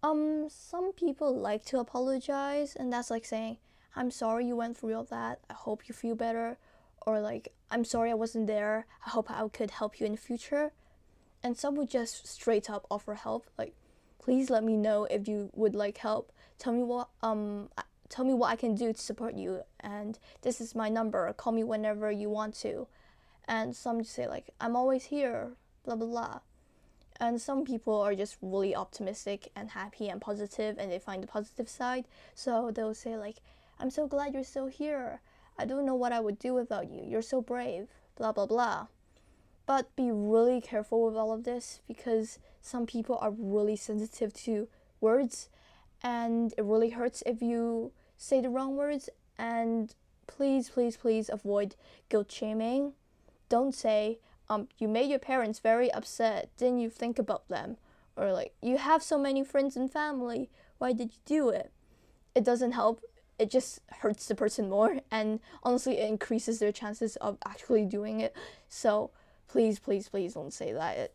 Um, 0.00 0.46
some 0.48 0.92
people 0.92 1.36
like 1.36 1.64
to 1.66 1.80
apologize, 1.80 2.76
and 2.76 2.92
that's 2.92 3.10
like 3.10 3.24
saying, 3.24 3.56
I'm 3.96 4.12
sorry 4.12 4.46
you 4.46 4.54
went 4.54 4.76
through 4.76 4.94
all 4.94 5.04
that. 5.04 5.40
I 5.50 5.54
hope 5.54 5.88
you 5.88 5.94
feel 5.94 6.14
better. 6.14 6.56
Or 7.04 7.18
like, 7.18 7.52
I'm 7.68 7.84
sorry 7.84 8.12
I 8.12 8.14
wasn't 8.14 8.46
there. 8.46 8.86
I 9.04 9.10
hope 9.10 9.28
I 9.28 9.44
could 9.48 9.72
help 9.72 9.98
you 9.98 10.06
in 10.06 10.12
the 10.12 10.18
future. 10.18 10.70
And 11.42 11.56
some 11.56 11.74
would 11.76 11.90
just 11.90 12.28
straight 12.28 12.70
up 12.70 12.86
offer 12.92 13.14
help, 13.14 13.46
like, 13.58 13.74
please 14.20 14.50
let 14.50 14.62
me 14.62 14.76
know 14.76 15.04
if 15.04 15.26
you 15.26 15.50
would 15.52 15.74
like 15.74 15.98
help. 15.98 16.30
Tell 16.58 16.72
me 16.72 16.84
what 16.84 17.08
um 17.22 17.70
tell 18.08 18.24
me 18.24 18.34
what 18.34 18.50
I 18.50 18.56
can 18.56 18.76
do 18.76 18.92
to 18.92 19.00
support 19.00 19.34
you 19.34 19.62
and 19.80 20.16
this 20.42 20.60
is 20.60 20.76
my 20.76 20.88
number. 20.88 21.32
Call 21.32 21.52
me 21.52 21.64
whenever 21.64 22.08
you 22.10 22.30
want 22.30 22.54
to 22.60 22.86
and 23.48 23.74
some 23.76 24.02
just 24.02 24.14
say 24.14 24.26
like 24.26 24.50
i'm 24.60 24.74
always 24.76 25.04
here 25.04 25.52
blah 25.86 25.94
blah 25.94 26.06
blah. 26.06 26.40
And 27.18 27.40
some 27.40 27.64
people 27.64 27.98
are 28.02 28.14
just 28.14 28.36
really 28.42 28.76
optimistic 28.76 29.50
and 29.56 29.70
happy 29.70 30.10
and 30.10 30.20
positive 30.20 30.76
and 30.78 30.92
they 30.92 30.98
find 30.98 31.22
the 31.22 31.26
positive 31.26 31.66
side. 31.66 32.04
So 32.34 32.70
they'll 32.70 32.92
say 32.92 33.16
like 33.16 33.36
i'm 33.78 33.90
so 33.90 34.06
glad 34.06 34.34
you're 34.34 34.44
still 34.44 34.66
here. 34.66 35.20
I 35.58 35.64
don't 35.64 35.86
know 35.86 35.94
what 35.94 36.12
i 36.12 36.20
would 36.20 36.38
do 36.38 36.52
without 36.52 36.90
you. 36.90 37.02
You're 37.02 37.22
so 37.22 37.40
brave 37.40 37.88
blah 38.16 38.32
blah 38.32 38.46
blah. 38.46 38.88
But 39.64 39.94
be 39.96 40.10
really 40.12 40.60
careful 40.60 41.04
with 41.06 41.16
all 41.16 41.32
of 41.32 41.44
this 41.44 41.80
because 41.88 42.38
some 42.60 42.84
people 42.86 43.18
are 43.20 43.30
really 43.30 43.76
sensitive 43.76 44.34
to 44.44 44.68
words 45.00 45.48
and 46.02 46.52
it 46.58 46.64
really 46.64 46.90
hurts 46.90 47.22
if 47.24 47.40
you 47.40 47.92
say 48.16 48.40
the 48.40 48.50
wrong 48.50 48.76
words. 48.76 49.08
And 49.38 49.94
please 50.26 50.68
please 50.68 50.96
please 50.96 51.30
avoid 51.32 51.76
guilt 52.08 52.30
shaming 52.30 52.92
don't 53.48 53.74
say, 53.74 54.18
um, 54.48 54.68
you 54.78 54.88
made 54.88 55.10
your 55.10 55.18
parents 55.18 55.58
very 55.58 55.90
upset. 55.92 56.50
Didn't 56.56 56.80
you 56.80 56.90
think 56.90 57.18
about 57.18 57.48
them? 57.48 57.76
Or 58.16 58.32
like, 58.32 58.54
you 58.62 58.78
have 58.78 59.02
so 59.02 59.18
many 59.18 59.44
friends 59.44 59.76
and 59.76 59.90
family. 59.90 60.48
Why 60.78 60.92
did 60.92 61.12
you 61.12 61.20
do 61.24 61.48
it? 61.50 61.72
It 62.34 62.44
doesn't 62.44 62.72
help. 62.72 63.02
It 63.38 63.50
just 63.50 63.80
hurts 64.00 64.26
the 64.26 64.34
person 64.34 64.70
more. 64.70 65.00
And 65.10 65.40
honestly, 65.62 65.98
it 65.98 66.08
increases 66.08 66.58
their 66.58 66.72
chances 66.72 67.16
of 67.16 67.38
actually 67.46 67.84
doing 67.84 68.20
it. 68.20 68.34
So 68.68 69.10
please, 69.48 69.78
please, 69.78 70.08
please 70.08 70.34
don't 70.34 70.52
say 70.52 70.72
that. 70.72 70.96
It, 70.96 71.14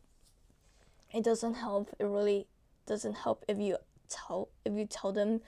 it 1.14 1.24
doesn't 1.24 1.56
help. 1.56 1.90
It 2.00 2.06
really 2.06 2.48
doesn't 2.86 3.14
help 3.14 3.46
if 3.48 3.58
you 3.58 3.78
tell 4.10 4.50
if 4.66 4.74
you 4.74 4.86
tell 4.86 5.12
them 5.12 5.42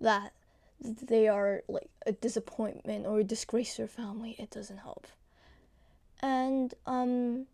that 0.00 0.32
they 0.80 1.28
are 1.28 1.62
like 1.68 1.88
a 2.06 2.12
disappointment 2.12 3.06
or 3.06 3.20
a 3.20 3.24
disgrace 3.24 3.76
to 3.76 3.82
their 3.82 3.88
family. 3.88 4.36
It 4.38 4.50
doesn't 4.50 4.78
help 4.78 5.06
and 6.22 6.74
um, 6.86 7.46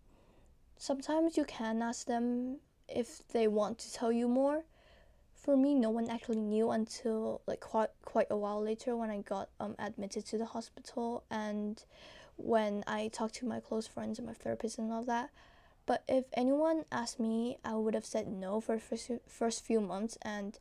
sometimes 0.78 1.36
you 1.36 1.44
can 1.44 1.82
ask 1.82 2.06
them 2.06 2.56
if 2.88 3.26
they 3.28 3.48
want 3.48 3.78
to 3.78 3.92
tell 3.92 4.12
you 4.12 4.28
more. 4.28 4.64
For 5.34 5.56
me, 5.56 5.74
no 5.74 5.90
one 5.90 6.08
actually 6.08 6.38
knew 6.38 6.70
until 6.70 7.40
like 7.46 7.60
quite 7.60 7.90
quite 8.04 8.28
a 8.30 8.36
while 8.36 8.62
later 8.62 8.96
when 8.96 9.10
I 9.10 9.22
got 9.22 9.48
um, 9.58 9.74
admitted 9.78 10.24
to 10.26 10.38
the 10.38 10.46
hospital 10.46 11.24
and 11.30 11.82
when 12.36 12.84
I 12.86 13.08
talked 13.08 13.34
to 13.36 13.46
my 13.46 13.58
close 13.58 13.86
friends 13.86 14.18
and 14.18 14.26
my 14.26 14.34
therapist 14.34 14.78
and 14.78 14.92
all 14.92 15.02
that. 15.04 15.30
But 15.84 16.04
if 16.08 16.26
anyone 16.34 16.84
asked 16.92 17.18
me, 17.18 17.58
I 17.64 17.74
would 17.74 17.94
have 17.94 18.06
said 18.06 18.28
no 18.28 18.60
for 18.60 18.78
first 18.78 19.10
first 19.26 19.64
few 19.64 19.80
months 19.80 20.16
and 20.22 20.58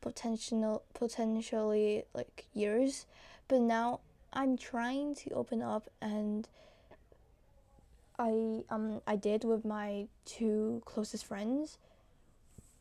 potential 0.00 0.82
potentially 0.94 2.04
like 2.14 2.46
years. 2.54 3.06
But 3.48 3.60
now 3.60 4.00
I'm 4.32 4.56
trying 4.56 5.14
to 5.16 5.30
open 5.30 5.60
up 5.60 5.90
and 6.00 6.48
I 8.18 8.64
um 8.70 9.00
I 9.06 9.16
did 9.16 9.44
with 9.44 9.64
my 9.64 10.06
two 10.24 10.82
closest 10.84 11.24
friends. 11.24 11.78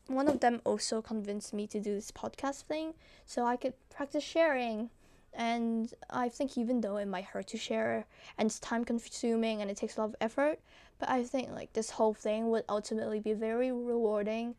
One 0.08 0.28
of 0.28 0.40
them 0.40 0.62
also 0.66 1.02
convinced 1.02 1.54
me 1.54 1.68
to 1.68 1.80
do 1.80 1.96
this 1.96 2.12
podcast 2.12 2.64
thing 2.64 2.94
so 3.26 3.46
I 3.46 3.56
could 3.56 3.74
practice 3.90 4.24
sharing. 4.24 4.90
And 5.34 5.94
I 6.10 6.28
think 6.28 6.58
even 6.58 6.82
though 6.82 6.98
it 6.98 7.08
might 7.08 7.24
hurt 7.24 7.48
to 7.48 7.58
share 7.58 8.06
and 8.38 8.48
it's 8.48 8.60
time 8.60 8.84
consuming 8.84 9.62
and 9.62 9.72
it 9.72 9.78
takes 9.78 9.96
a 9.96 10.02
lot 10.02 10.10
of 10.10 10.16
effort, 10.20 10.60
but 11.00 11.08
I 11.10 11.24
think 11.24 11.52
like 11.52 11.72
this 11.74 11.92
whole 11.92 12.14
thing 12.14 12.50
would 12.50 12.66
ultimately 12.68 13.20
be 13.20 13.34
very 13.34 13.72
rewarding. 13.72 14.56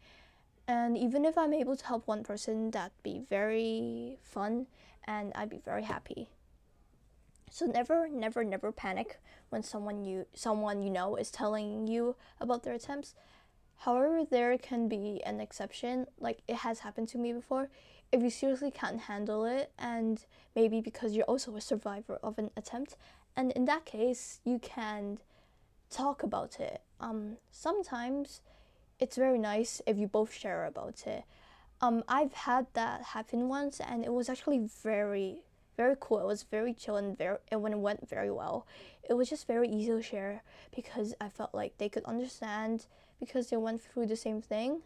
And 0.66 0.96
even 0.96 1.26
if 1.26 1.36
I'm 1.36 1.52
able 1.52 1.76
to 1.76 1.86
help 1.86 2.06
one 2.06 2.22
person, 2.22 2.70
that'd 2.70 2.92
be 3.02 3.20
very 3.28 4.16
fun 4.22 4.66
and 5.04 5.32
I'd 5.34 5.50
be 5.50 5.58
very 5.58 5.82
happy. 5.82 6.28
So 7.52 7.66
never, 7.66 8.08
never, 8.08 8.44
never 8.44 8.72
panic 8.72 9.20
when 9.50 9.62
someone 9.62 10.06
you 10.06 10.24
someone 10.32 10.82
you 10.82 10.88
know 10.88 11.16
is 11.16 11.30
telling 11.30 11.86
you 11.86 12.16
about 12.40 12.62
their 12.62 12.72
attempts. 12.72 13.14
However, 13.80 14.24
there 14.24 14.56
can 14.56 14.88
be 14.88 15.22
an 15.26 15.38
exception, 15.38 16.06
like 16.18 16.38
it 16.48 16.56
has 16.56 16.78
happened 16.78 17.08
to 17.08 17.18
me 17.18 17.34
before. 17.34 17.68
If 18.10 18.22
you 18.22 18.30
seriously 18.30 18.70
can't 18.70 19.00
handle 19.00 19.44
it, 19.44 19.70
and 19.78 20.24
maybe 20.56 20.80
because 20.80 21.12
you're 21.14 21.26
also 21.26 21.54
a 21.54 21.60
survivor 21.60 22.18
of 22.22 22.38
an 22.38 22.50
attempt, 22.56 22.96
and 23.36 23.52
in 23.52 23.66
that 23.66 23.84
case, 23.84 24.40
you 24.44 24.58
can 24.58 25.18
talk 25.90 26.22
about 26.22 26.58
it. 26.58 26.80
Um, 27.00 27.36
sometimes 27.50 28.40
it's 28.98 29.16
very 29.16 29.38
nice 29.38 29.82
if 29.86 29.98
you 29.98 30.06
both 30.06 30.32
share 30.32 30.64
about 30.64 31.06
it. 31.06 31.24
Um, 31.82 32.02
I've 32.08 32.32
had 32.32 32.68
that 32.72 33.02
happen 33.02 33.50
once, 33.50 33.78
and 33.78 34.06
it 34.06 34.12
was 34.14 34.30
actually 34.30 34.70
very 34.82 35.42
very 35.76 35.96
cool. 35.98 36.20
It 36.20 36.26
was 36.26 36.42
very 36.42 36.74
chill 36.74 36.96
and 36.96 37.16
very 37.16 37.38
it 37.50 37.56
went 37.56 38.08
very 38.08 38.30
well. 38.30 38.66
It 39.08 39.14
was 39.14 39.28
just 39.28 39.46
very 39.46 39.68
easy 39.68 39.90
to 39.90 40.02
share 40.02 40.42
because 40.74 41.14
I 41.20 41.28
felt 41.28 41.54
like 41.54 41.78
they 41.78 41.88
could 41.88 42.04
understand 42.04 42.86
because 43.18 43.48
they 43.48 43.56
went 43.56 43.82
through 43.82 44.06
the 44.06 44.16
same 44.16 44.40
thing. 44.40 44.82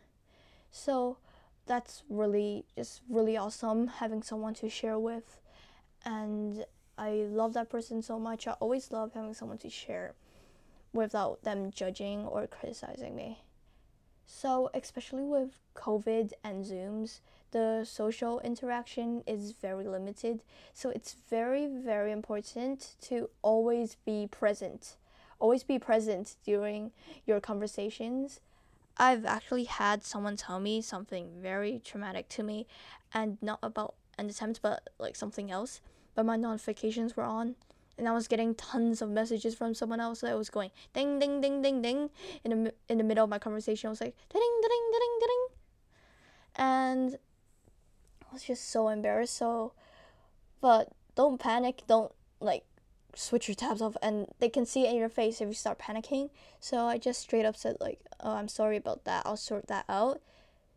So 0.71 1.19
that's 1.66 2.02
really 2.09 2.64
just 2.76 3.00
really 3.09 3.37
awesome 3.37 3.88
having 3.88 4.23
someone 4.23 4.55
to 4.55 4.69
share 4.69 4.99
with 4.99 5.40
and 6.05 6.64
I 6.99 7.26
love 7.28 7.52
that 7.55 7.69
person 7.69 8.00
so 8.02 8.19
much. 8.19 8.47
I 8.47 8.52
always 8.52 8.90
love 8.90 9.12
having 9.14 9.35
someone 9.35 9.59
to 9.59 9.71
share 9.71 10.14
without 10.93 11.43
them 11.43 11.71
judging 11.71 12.25
or 12.25 12.47
criticizing 12.47 13.14
me. 13.14 13.40
So, 14.26 14.71
especially 14.75 15.23
with 15.23 15.61
COVID 15.75 16.33
and 16.42 16.64
Zooms, 16.64 17.21
the 17.52 17.85
social 17.85 18.40
interaction 18.40 19.23
is 19.26 19.52
very 19.52 19.87
limited. 19.87 20.42
So, 20.75 20.90
it's 20.90 21.14
very, 21.30 21.66
very 21.66 22.11
important 22.11 22.97
to 23.02 23.30
always 23.42 23.97
be 24.04 24.26
present. 24.28 24.97
Always 25.38 25.62
be 25.62 25.78
present 25.78 26.37
during 26.45 26.90
your 27.25 27.40
conversations. 27.40 28.40
I've 28.99 29.25
actually 29.25 29.64
had 29.64 30.02
someone 30.02 30.37
tell 30.37 30.59
me 30.59 30.83
something 30.83 31.30
very 31.40 31.80
traumatic 31.85 32.28
to 32.30 32.42
me 32.42 32.66
and 33.14 33.38
not 33.40 33.61
about 33.62 33.95
an 34.18 34.28
attempt, 34.28 34.61
but 34.61 34.88
like 34.99 35.14
something 35.14 35.50
else. 35.50 35.80
But 36.14 36.26
my 36.26 36.37
notifications 36.37 37.16
were 37.16 37.25
on 37.25 37.54
and 37.99 38.09
I 38.09 38.12
was 38.12 38.29
getting 38.29 38.55
tons 38.55 39.00
of 39.00 39.11
messages 39.11 39.54
from 39.54 39.75
someone 39.75 40.00
else 40.00 40.21
that 40.21 40.37
was 40.37 40.50
going 40.50 40.71
ding 40.93 41.19
ding 41.19 41.41
ding 41.41 41.63
ding 41.63 41.82
ding 41.82 42.11
in 42.45 42.65
the 42.65 42.75
in 42.89 42.99
the 42.99 43.04
middle 43.04 43.25
of 43.25 43.30
my 43.30 43.39
conversation. 43.39 43.89
I 43.89 43.91
was 43.91 44.00
like 44.00 44.17
ding 44.32 44.61
ding 44.63 44.69
ding 44.69 44.91
ding 44.93 45.19
ding, 45.21 45.47
and 46.56 47.19
I 48.30 48.35
was 48.35 48.45
just 48.45 48.71
so 48.71 48.89
embarrassed. 48.89 49.37
So, 49.37 49.73
but 50.61 50.91
don't 51.15 51.39
panic. 51.39 51.82
Don't 51.87 52.13
like 52.41 52.65
switch 53.15 53.49
your 53.49 53.54
tabs 53.54 53.80
off, 53.80 53.97
and 54.02 54.26
they 54.39 54.49
can 54.49 54.67
see 54.67 54.87
it 54.87 54.91
in 54.91 54.97
your 54.97 55.09
face 55.09 55.41
if 55.41 55.49
you 55.49 55.54
start 55.54 55.78
panicking. 55.78 56.30
So 56.61 56.87
I 56.87 56.99
just 56.99 57.21
straight 57.21 57.47
up 57.47 57.56
said 57.56 57.76
like, 57.80 58.00
"Oh, 58.21 58.35
I'm 58.35 58.49
sorry 58.49 58.76
about 58.76 59.04
that. 59.04 59.23
I'll 59.25 59.37
sort 59.37 59.69
that 59.69 59.85
out." 59.89 60.21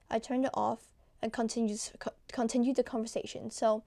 I 0.10 0.20
turned 0.20 0.46
it 0.46 0.52
off 0.54 0.90
and 1.22 1.34
continued 1.34 1.80
continued 2.32 2.78
the 2.78 2.84
conversation. 2.84 3.52
So 3.52 3.84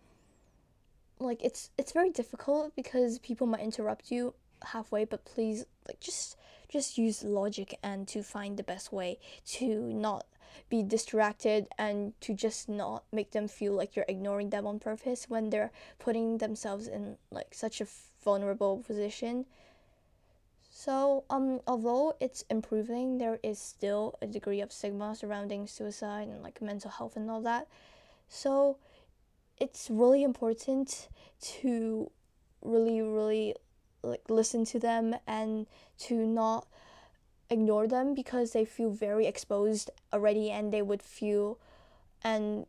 like 1.23 1.43
it's 1.43 1.71
it's 1.79 1.93
very 1.93 2.11
difficult 2.11 2.75
because 2.77 3.19
people 3.19 3.47
might 3.47 3.61
interrupt 3.61 4.11
you 4.11 4.35
halfway 4.67 5.05
but 5.05 5.25
please 5.25 5.65
like 5.87 6.01
just 6.01 6.37
just 6.69 6.97
use 6.97 7.23
logic 7.23 7.79
and 7.83 8.09
to 8.09 8.23
find 8.23 8.57
the 8.57 8.63
best 8.63 8.93
way 8.93 9.19
to 9.45 9.93
not 9.93 10.25
be 10.69 10.83
distracted 10.83 11.67
and 11.79 12.19
to 12.21 12.35
just 12.35 12.69
not 12.69 13.05
make 13.13 13.33
them 13.33 13.49
feel 13.49 13.73
like 13.73 13.95
you're 13.95 14.05
ignoring 14.09 14.51
them 14.51 14.67
on 14.67 14.79
purpose 14.79 15.27
when 15.29 15.51
they're 15.51 15.73
putting 15.99 16.39
themselves 16.39 16.89
in 16.89 17.17
like 17.31 17.53
such 17.53 17.81
a 17.81 17.87
vulnerable 18.25 18.79
position. 18.87 19.45
So 20.71 21.25
um 21.31 21.61
although 21.67 22.17
it's 22.21 22.45
improving 22.49 23.19
there 23.19 23.39
is 23.43 23.59
still 23.59 24.19
a 24.23 24.27
degree 24.27 24.61
of 24.61 24.73
stigma 24.73 25.15
surrounding 25.15 25.67
suicide 25.67 26.29
and 26.29 26.43
like 26.43 26.63
mental 26.63 26.91
health 26.91 27.17
and 27.17 27.31
all 27.31 27.43
that. 27.43 27.67
So 28.29 28.79
it's 29.59 29.89
really 29.91 30.23
important 30.23 31.09
to 31.41 32.11
really 32.63 33.01
really 33.03 33.55
like 34.03 34.23
listen 34.29 34.65
to 34.65 34.79
them 34.79 35.15
and 35.27 35.67
to 35.99 36.15
not 36.27 36.67
ignore 37.51 37.87
them 37.87 38.15
because 38.15 38.53
they 38.53 38.65
feel 38.65 38.91
very 38.91 39.27
exposed 39.27 39.91
already 40.13 40.51
and 40.51 40.73
they 40.73 40.83
would 40.83 41.03
feel 41.03 41.59
and 42.25 42.67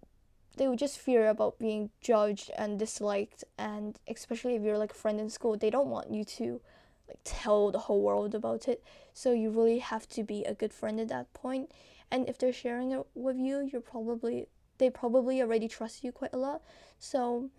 they 0.58 0.68
would 0.68 0.78
just 0.78 1.00
fear 1.00 1.30
about 1.30 1.58
being 1.58 1.90
judged 2.02 2.52
and 2.58 2.78
disliked. 2.78 3.44
And 3.58 3.98
especially 4.08 4.56
if 4.56 4.62
you're 4.62 4.78
like 4.78 4.92
a 4.92 4.96
friend 4.96 5.20
in 5.20 5.30
school 5.30 5.58
they 5.58 5.70
don't 5.70 5.88
want 5.88 6.12
you 6.12 6.24
to 6.24 6.62
like 7.08 7.20
tell 7.24 7.72
the 7.72 7.80
whole 7.80 8.02
world 8.02 8.36
about 8.36 8.68
it. 8.68 8.84
So 9.14 9.32
you 9.32 9.50
really 9.50 9.80
have 9.80 10.08
to 10.10 10.24
be 10.24 10.44
a 10.44 10.54
good 10.54 10.74
friend 10.74 11.00
at 11.00 11.08
that 11.08 11.34
point. 11.34 11.72
And 12.12 12.30
if 12.30 12.38
they're 12.38 12.54
sharing 12.54 12.92
it 12.92 13.06
with 13.16 13.38
you 13.38 13.70
you're 13.72 13.82
probably 13.82 14.48
they 14.78 14.90
probably 14.90 15.42
already 15.42 15.68
trust 15.68 16.04
you 16.04 16.12
quite 16.12 16.34
a 16.34 16.38
lot. 16.38 16.62
So 17.00 17.50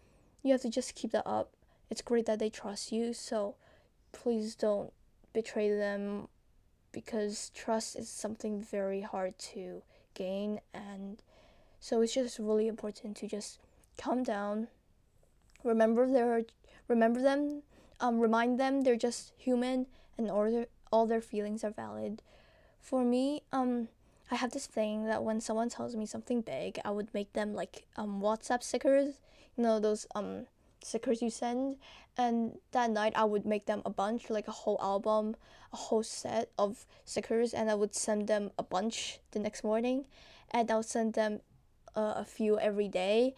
you 0.43 0.53
have 0.53 0.63
to 0.63 0.71
just 0.71 0.95
keep 0.95 1.13
that 1.13 1.27
up. 1.27 1.53
It's 1.91 2.03
great 2.03 2.27
that 2.27 2.39
they 2.39 2.51
trust 2.51 2.93
you, 2.93 3.13
so 3.13 3.57
please 4.13 4.55
don't 4.55 4.93
betray 5.33 5.69
them 5.69 6.29
because 6.93 7.51
trust 7.51 7.97
is 7.97 8.09
something 8.09 8.63
very 8.63 9.03
hard 9.03 9.37
to 9.39 9.83
gain 10.15 10.61
and 10.73 11.23
so 11.81 12.01
it's 12.01 12.15
just 12.15 12.39
really 12.39 12.69
important 12.69 13.17
to 13.17 13.27
just 13.27 13.59
calm 13.99 14.23
down 14.23 14.69
remember 15.65 16.07
their 16.07 16.43
remember 16.87 17.21
them 17.21 17.63
um, 18.01 18.21
remind 18.21 18.59
them 18.59 18.83
they're 18.83 18.97
just 18.97 19.33
human 19.37 19.87
and 20.17 20.31
all 20.31 20.51
their, 20.51 20.67
all 20.93 21.07
their 21.07 21.21
feelings 21.21 21.65
are 21.65 21.71
valid 21.73 22.23
for 22.81 23.05
me 23.05 23.43
um 23.53 23.89
I 24.35 24.37
have 24.39 24.51
this 24.51 24.67
thing 24.67 25.05
that 25.07 25.23
when 25.23 25.41
someone 25.41 25.69
tells 25.69 25.95
me 25.95 26.07
something 26.07 26.41
big, 26.41 26.81
I 26.85 26.91
would 26.91 27.15
make 27.15 27.33
them 27.35 27.55
like 27.55 27.87
um 27.97 28.21
WhatsApp 28.21 28.65
stickers, 28.65 29.15
you 29.57 29.63
know 29.63 29.79
those 29.79 30.09
um 30.17 30.47
stickers 30.83 31.23
you 31.23 31.31
send, 31.31 31.77
and 32.19 32.59
that 32.73 32.91
night 32.91 33.13
I 33.15 33.25
would 33.25 33.47
make 33.47 33.67
them 33.67 33.81
a 33.87 33.91
bunch, 33.91 34.31
like 34.31 34.49
a 34.49 34.59
whole 34.63 34.79
album, 34.83 35.37
a 35.73 35.77
whole 35.77 36.03
set 36.03 36.51
of 36.59 36.85
stickers, 37.05 37.55
and 37.55 37.71
I 37.71 37.77
would 37.77 37.95
send 37.95 38.27
them 38.27 38.51
a 38.59 38.65
bunch 38.65 39.21
the 39.31 39.39
next 39.39 39.63
morning, 39.63 40.07
and 40.51 40.69
I'll 40.69 40.83
send 40.83 41.15
them 41.15 41.41
uh, 41.95 42.15
a 42.17 42.25
few 42.25 42.59
every 42.59 42.89
day, 42.89 43.37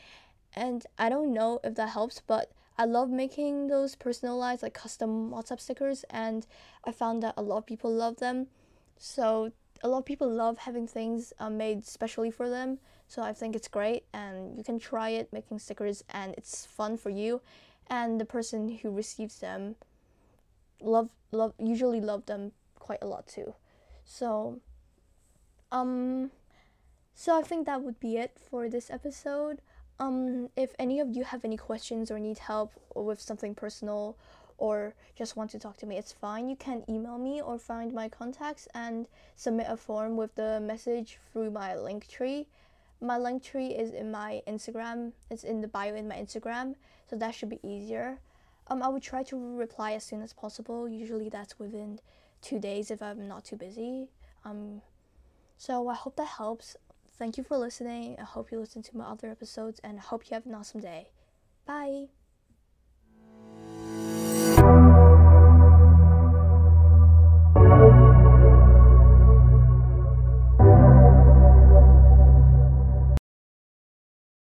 and 0.55 0.87
I 0.99 1.11
don't 1.11 1.35
know 1.35 1.61
if 1.63 1.75
that 1.75 1.91
helps, 1.91 2.23
but 2.27 2.53
I 2.79 2.87
love 2.87 3.11
making 3.11 3.67
those 3.67 3.97
personalized 3.97 4.63
like 4.63 4.73
custom 4.73 5.31
WhatsApp 5.31 5.61
stickers, 5.61 6.07
and 6.09 6.47
I 6.85 6.93
found 6.93 7.23
that 7.23 7.35
a 7.37 7.43
lot 7.43 7.59
of 7.59 7.67
people 7.67 7.93
love 7.93 8.17
them, 8.17 8.47
so 8.97 9.53
a 9.83 9.89
lot 9.89 9.99
of 9.99 10.05
people 10.05 10.29
love 10.31 10.59
having 10.59 10.87
things 10.87 11.33
um, 11.39 11.57
made 11.57 11.85
specially 11.85 12.31
for 12.31 12.49
them. 12.49 12.79
So 13.09 13.23
I 13.23 13.33
think 13.33 13.55
it's 13.55 13.69
great, 13.69 14.05
and 14.13 14.57
you 14.57 14.65
can 14.65 14.79
try 14.79 15.11
it 15.11 15.33
making 15.33 15.61
stickers, 15.61 16.03
and 16.11 16.35
it's 16.37 16.67
fun 16.67 16.97
for 16.97 17.11
you, 17.11 17.41
and 17.89 18.21
the 18.21 18.25
person 18.25 18.79
who 18.83 18.91
receives 18.91 19.39
them 19.39 19.77
love 20.81 21.09
love 21.33 21.55
usually 21.59 22.01
love 22.01 22.27
them 22.27 22.53
quite 22.79 22.99
a 23.03 23.07
lot 23.07 23.27
too. 23.27 23.55
So, 24.05 24.61
um, 25.73 26.31
so 27.15 27.37
I 27.37 27.43
think 27.43 27.67
that 27.67 27.83
would 27.83 27.99
be 28.01 28.17
it 28.17 28.37
for 28.39 28.69
this 28.69 28.91
episode. 28.91 29.61
Um, 29.99 30.51
if 30.57 30.75
any 30.79 31.01
of 31.01 31.17
you 31.17 31.25
have 31.25 31.45
any 31.45 31.57
questions 31.57 32.11
or 32.11 32.19
need 32.19 32.39
help 32.39 32.73
with 32.95 33.21
something 33.21 33.55
personal 33.55 34.17
or 34.59 34.95
just 35.17 35.37
want 35.37 35.51
to 35.51 35.59
talk 35.59 35.77
to 35.79 35.87
me, 35.87 35.97
it's 35.97 36.13
fine. 36.13 36.49
You 36.49 36.57
can 36.57 36.85
email 36.89 37.19
me 37.19 37.41
or 37.43 37.59
find 37.59 37.93
my 37.93 38.09
contacts 38.09 38.69
and 38.75 39.07
submit 39.35 39.67
a 39.69 39.77
form 39.77 40.17
with 40.17 40.35
the 40.35 40.61
message 40.61 41.19
through 41.33 41.51
my 41.51 41.77
link 41.77 42.09
tree. 42.09 42.47
My 43.01 43.19
link 43.19 43.43
tree 43.43 43.69
is 43.69 43.93
in 43.93 44.11
my 44.11 44.43
Instagram. 44.49 45.13
It's 45.31 45.45
in 45.45 45.61
the 45.61 45.69
bio 45.69 45.95
in 45.95 46.09
my 46.09 46.17
Instagram, 46.17 46.75
so 47.09 47.17
that 47.17 47.35
should 47.35 47.51
be 47.51 47.61
easier. 47.63 48.19
Um, 48.69 48.83
I 48.83 48.89
would 48.89 49.03
try 49.03 49.23
to 49.25 49.57
reply 49.57 49.93
as 49.93 50.05
soon 50.05 50.23
as 50.23 50.33
possible. 50.33 50.89
Usually 50.89 51.29
that's 51.29 51.59
within 51.59 52.01
two 52.43 52.59
days 52.59 52.91
if 52.91 53.03
I'm 53.03 53.29
not 53.29 53.45
too 53.45 53.57
busy. 53.57 54.09
Um, 54.45 54.83
so 55.57 55.89
I 55.89 55.95
hope 55.95 56.17
that 56.17 56.29
helps. 56.39 56.77
Thank 57.19 57.39
you 57.39 57.45
for 57.45 57.57
listening. 57.57 58.17
I 58.19 58.25
hope 58.25 58.51
you 58.51 58.59
listen 58.59 58.83
to 58.83 58.97
my 58.97 59.05
other 59.05 59.31
episodes 59.31 59.81
and 59.83 59.99
I 59.99 60.03
hope 60.03 60.29
you 60.29 60.35
have 60.35 60.47
an 60.47 60.55
awesome 60.55 60.81
day. 60.81 61.09
Bye. 61.67 62.09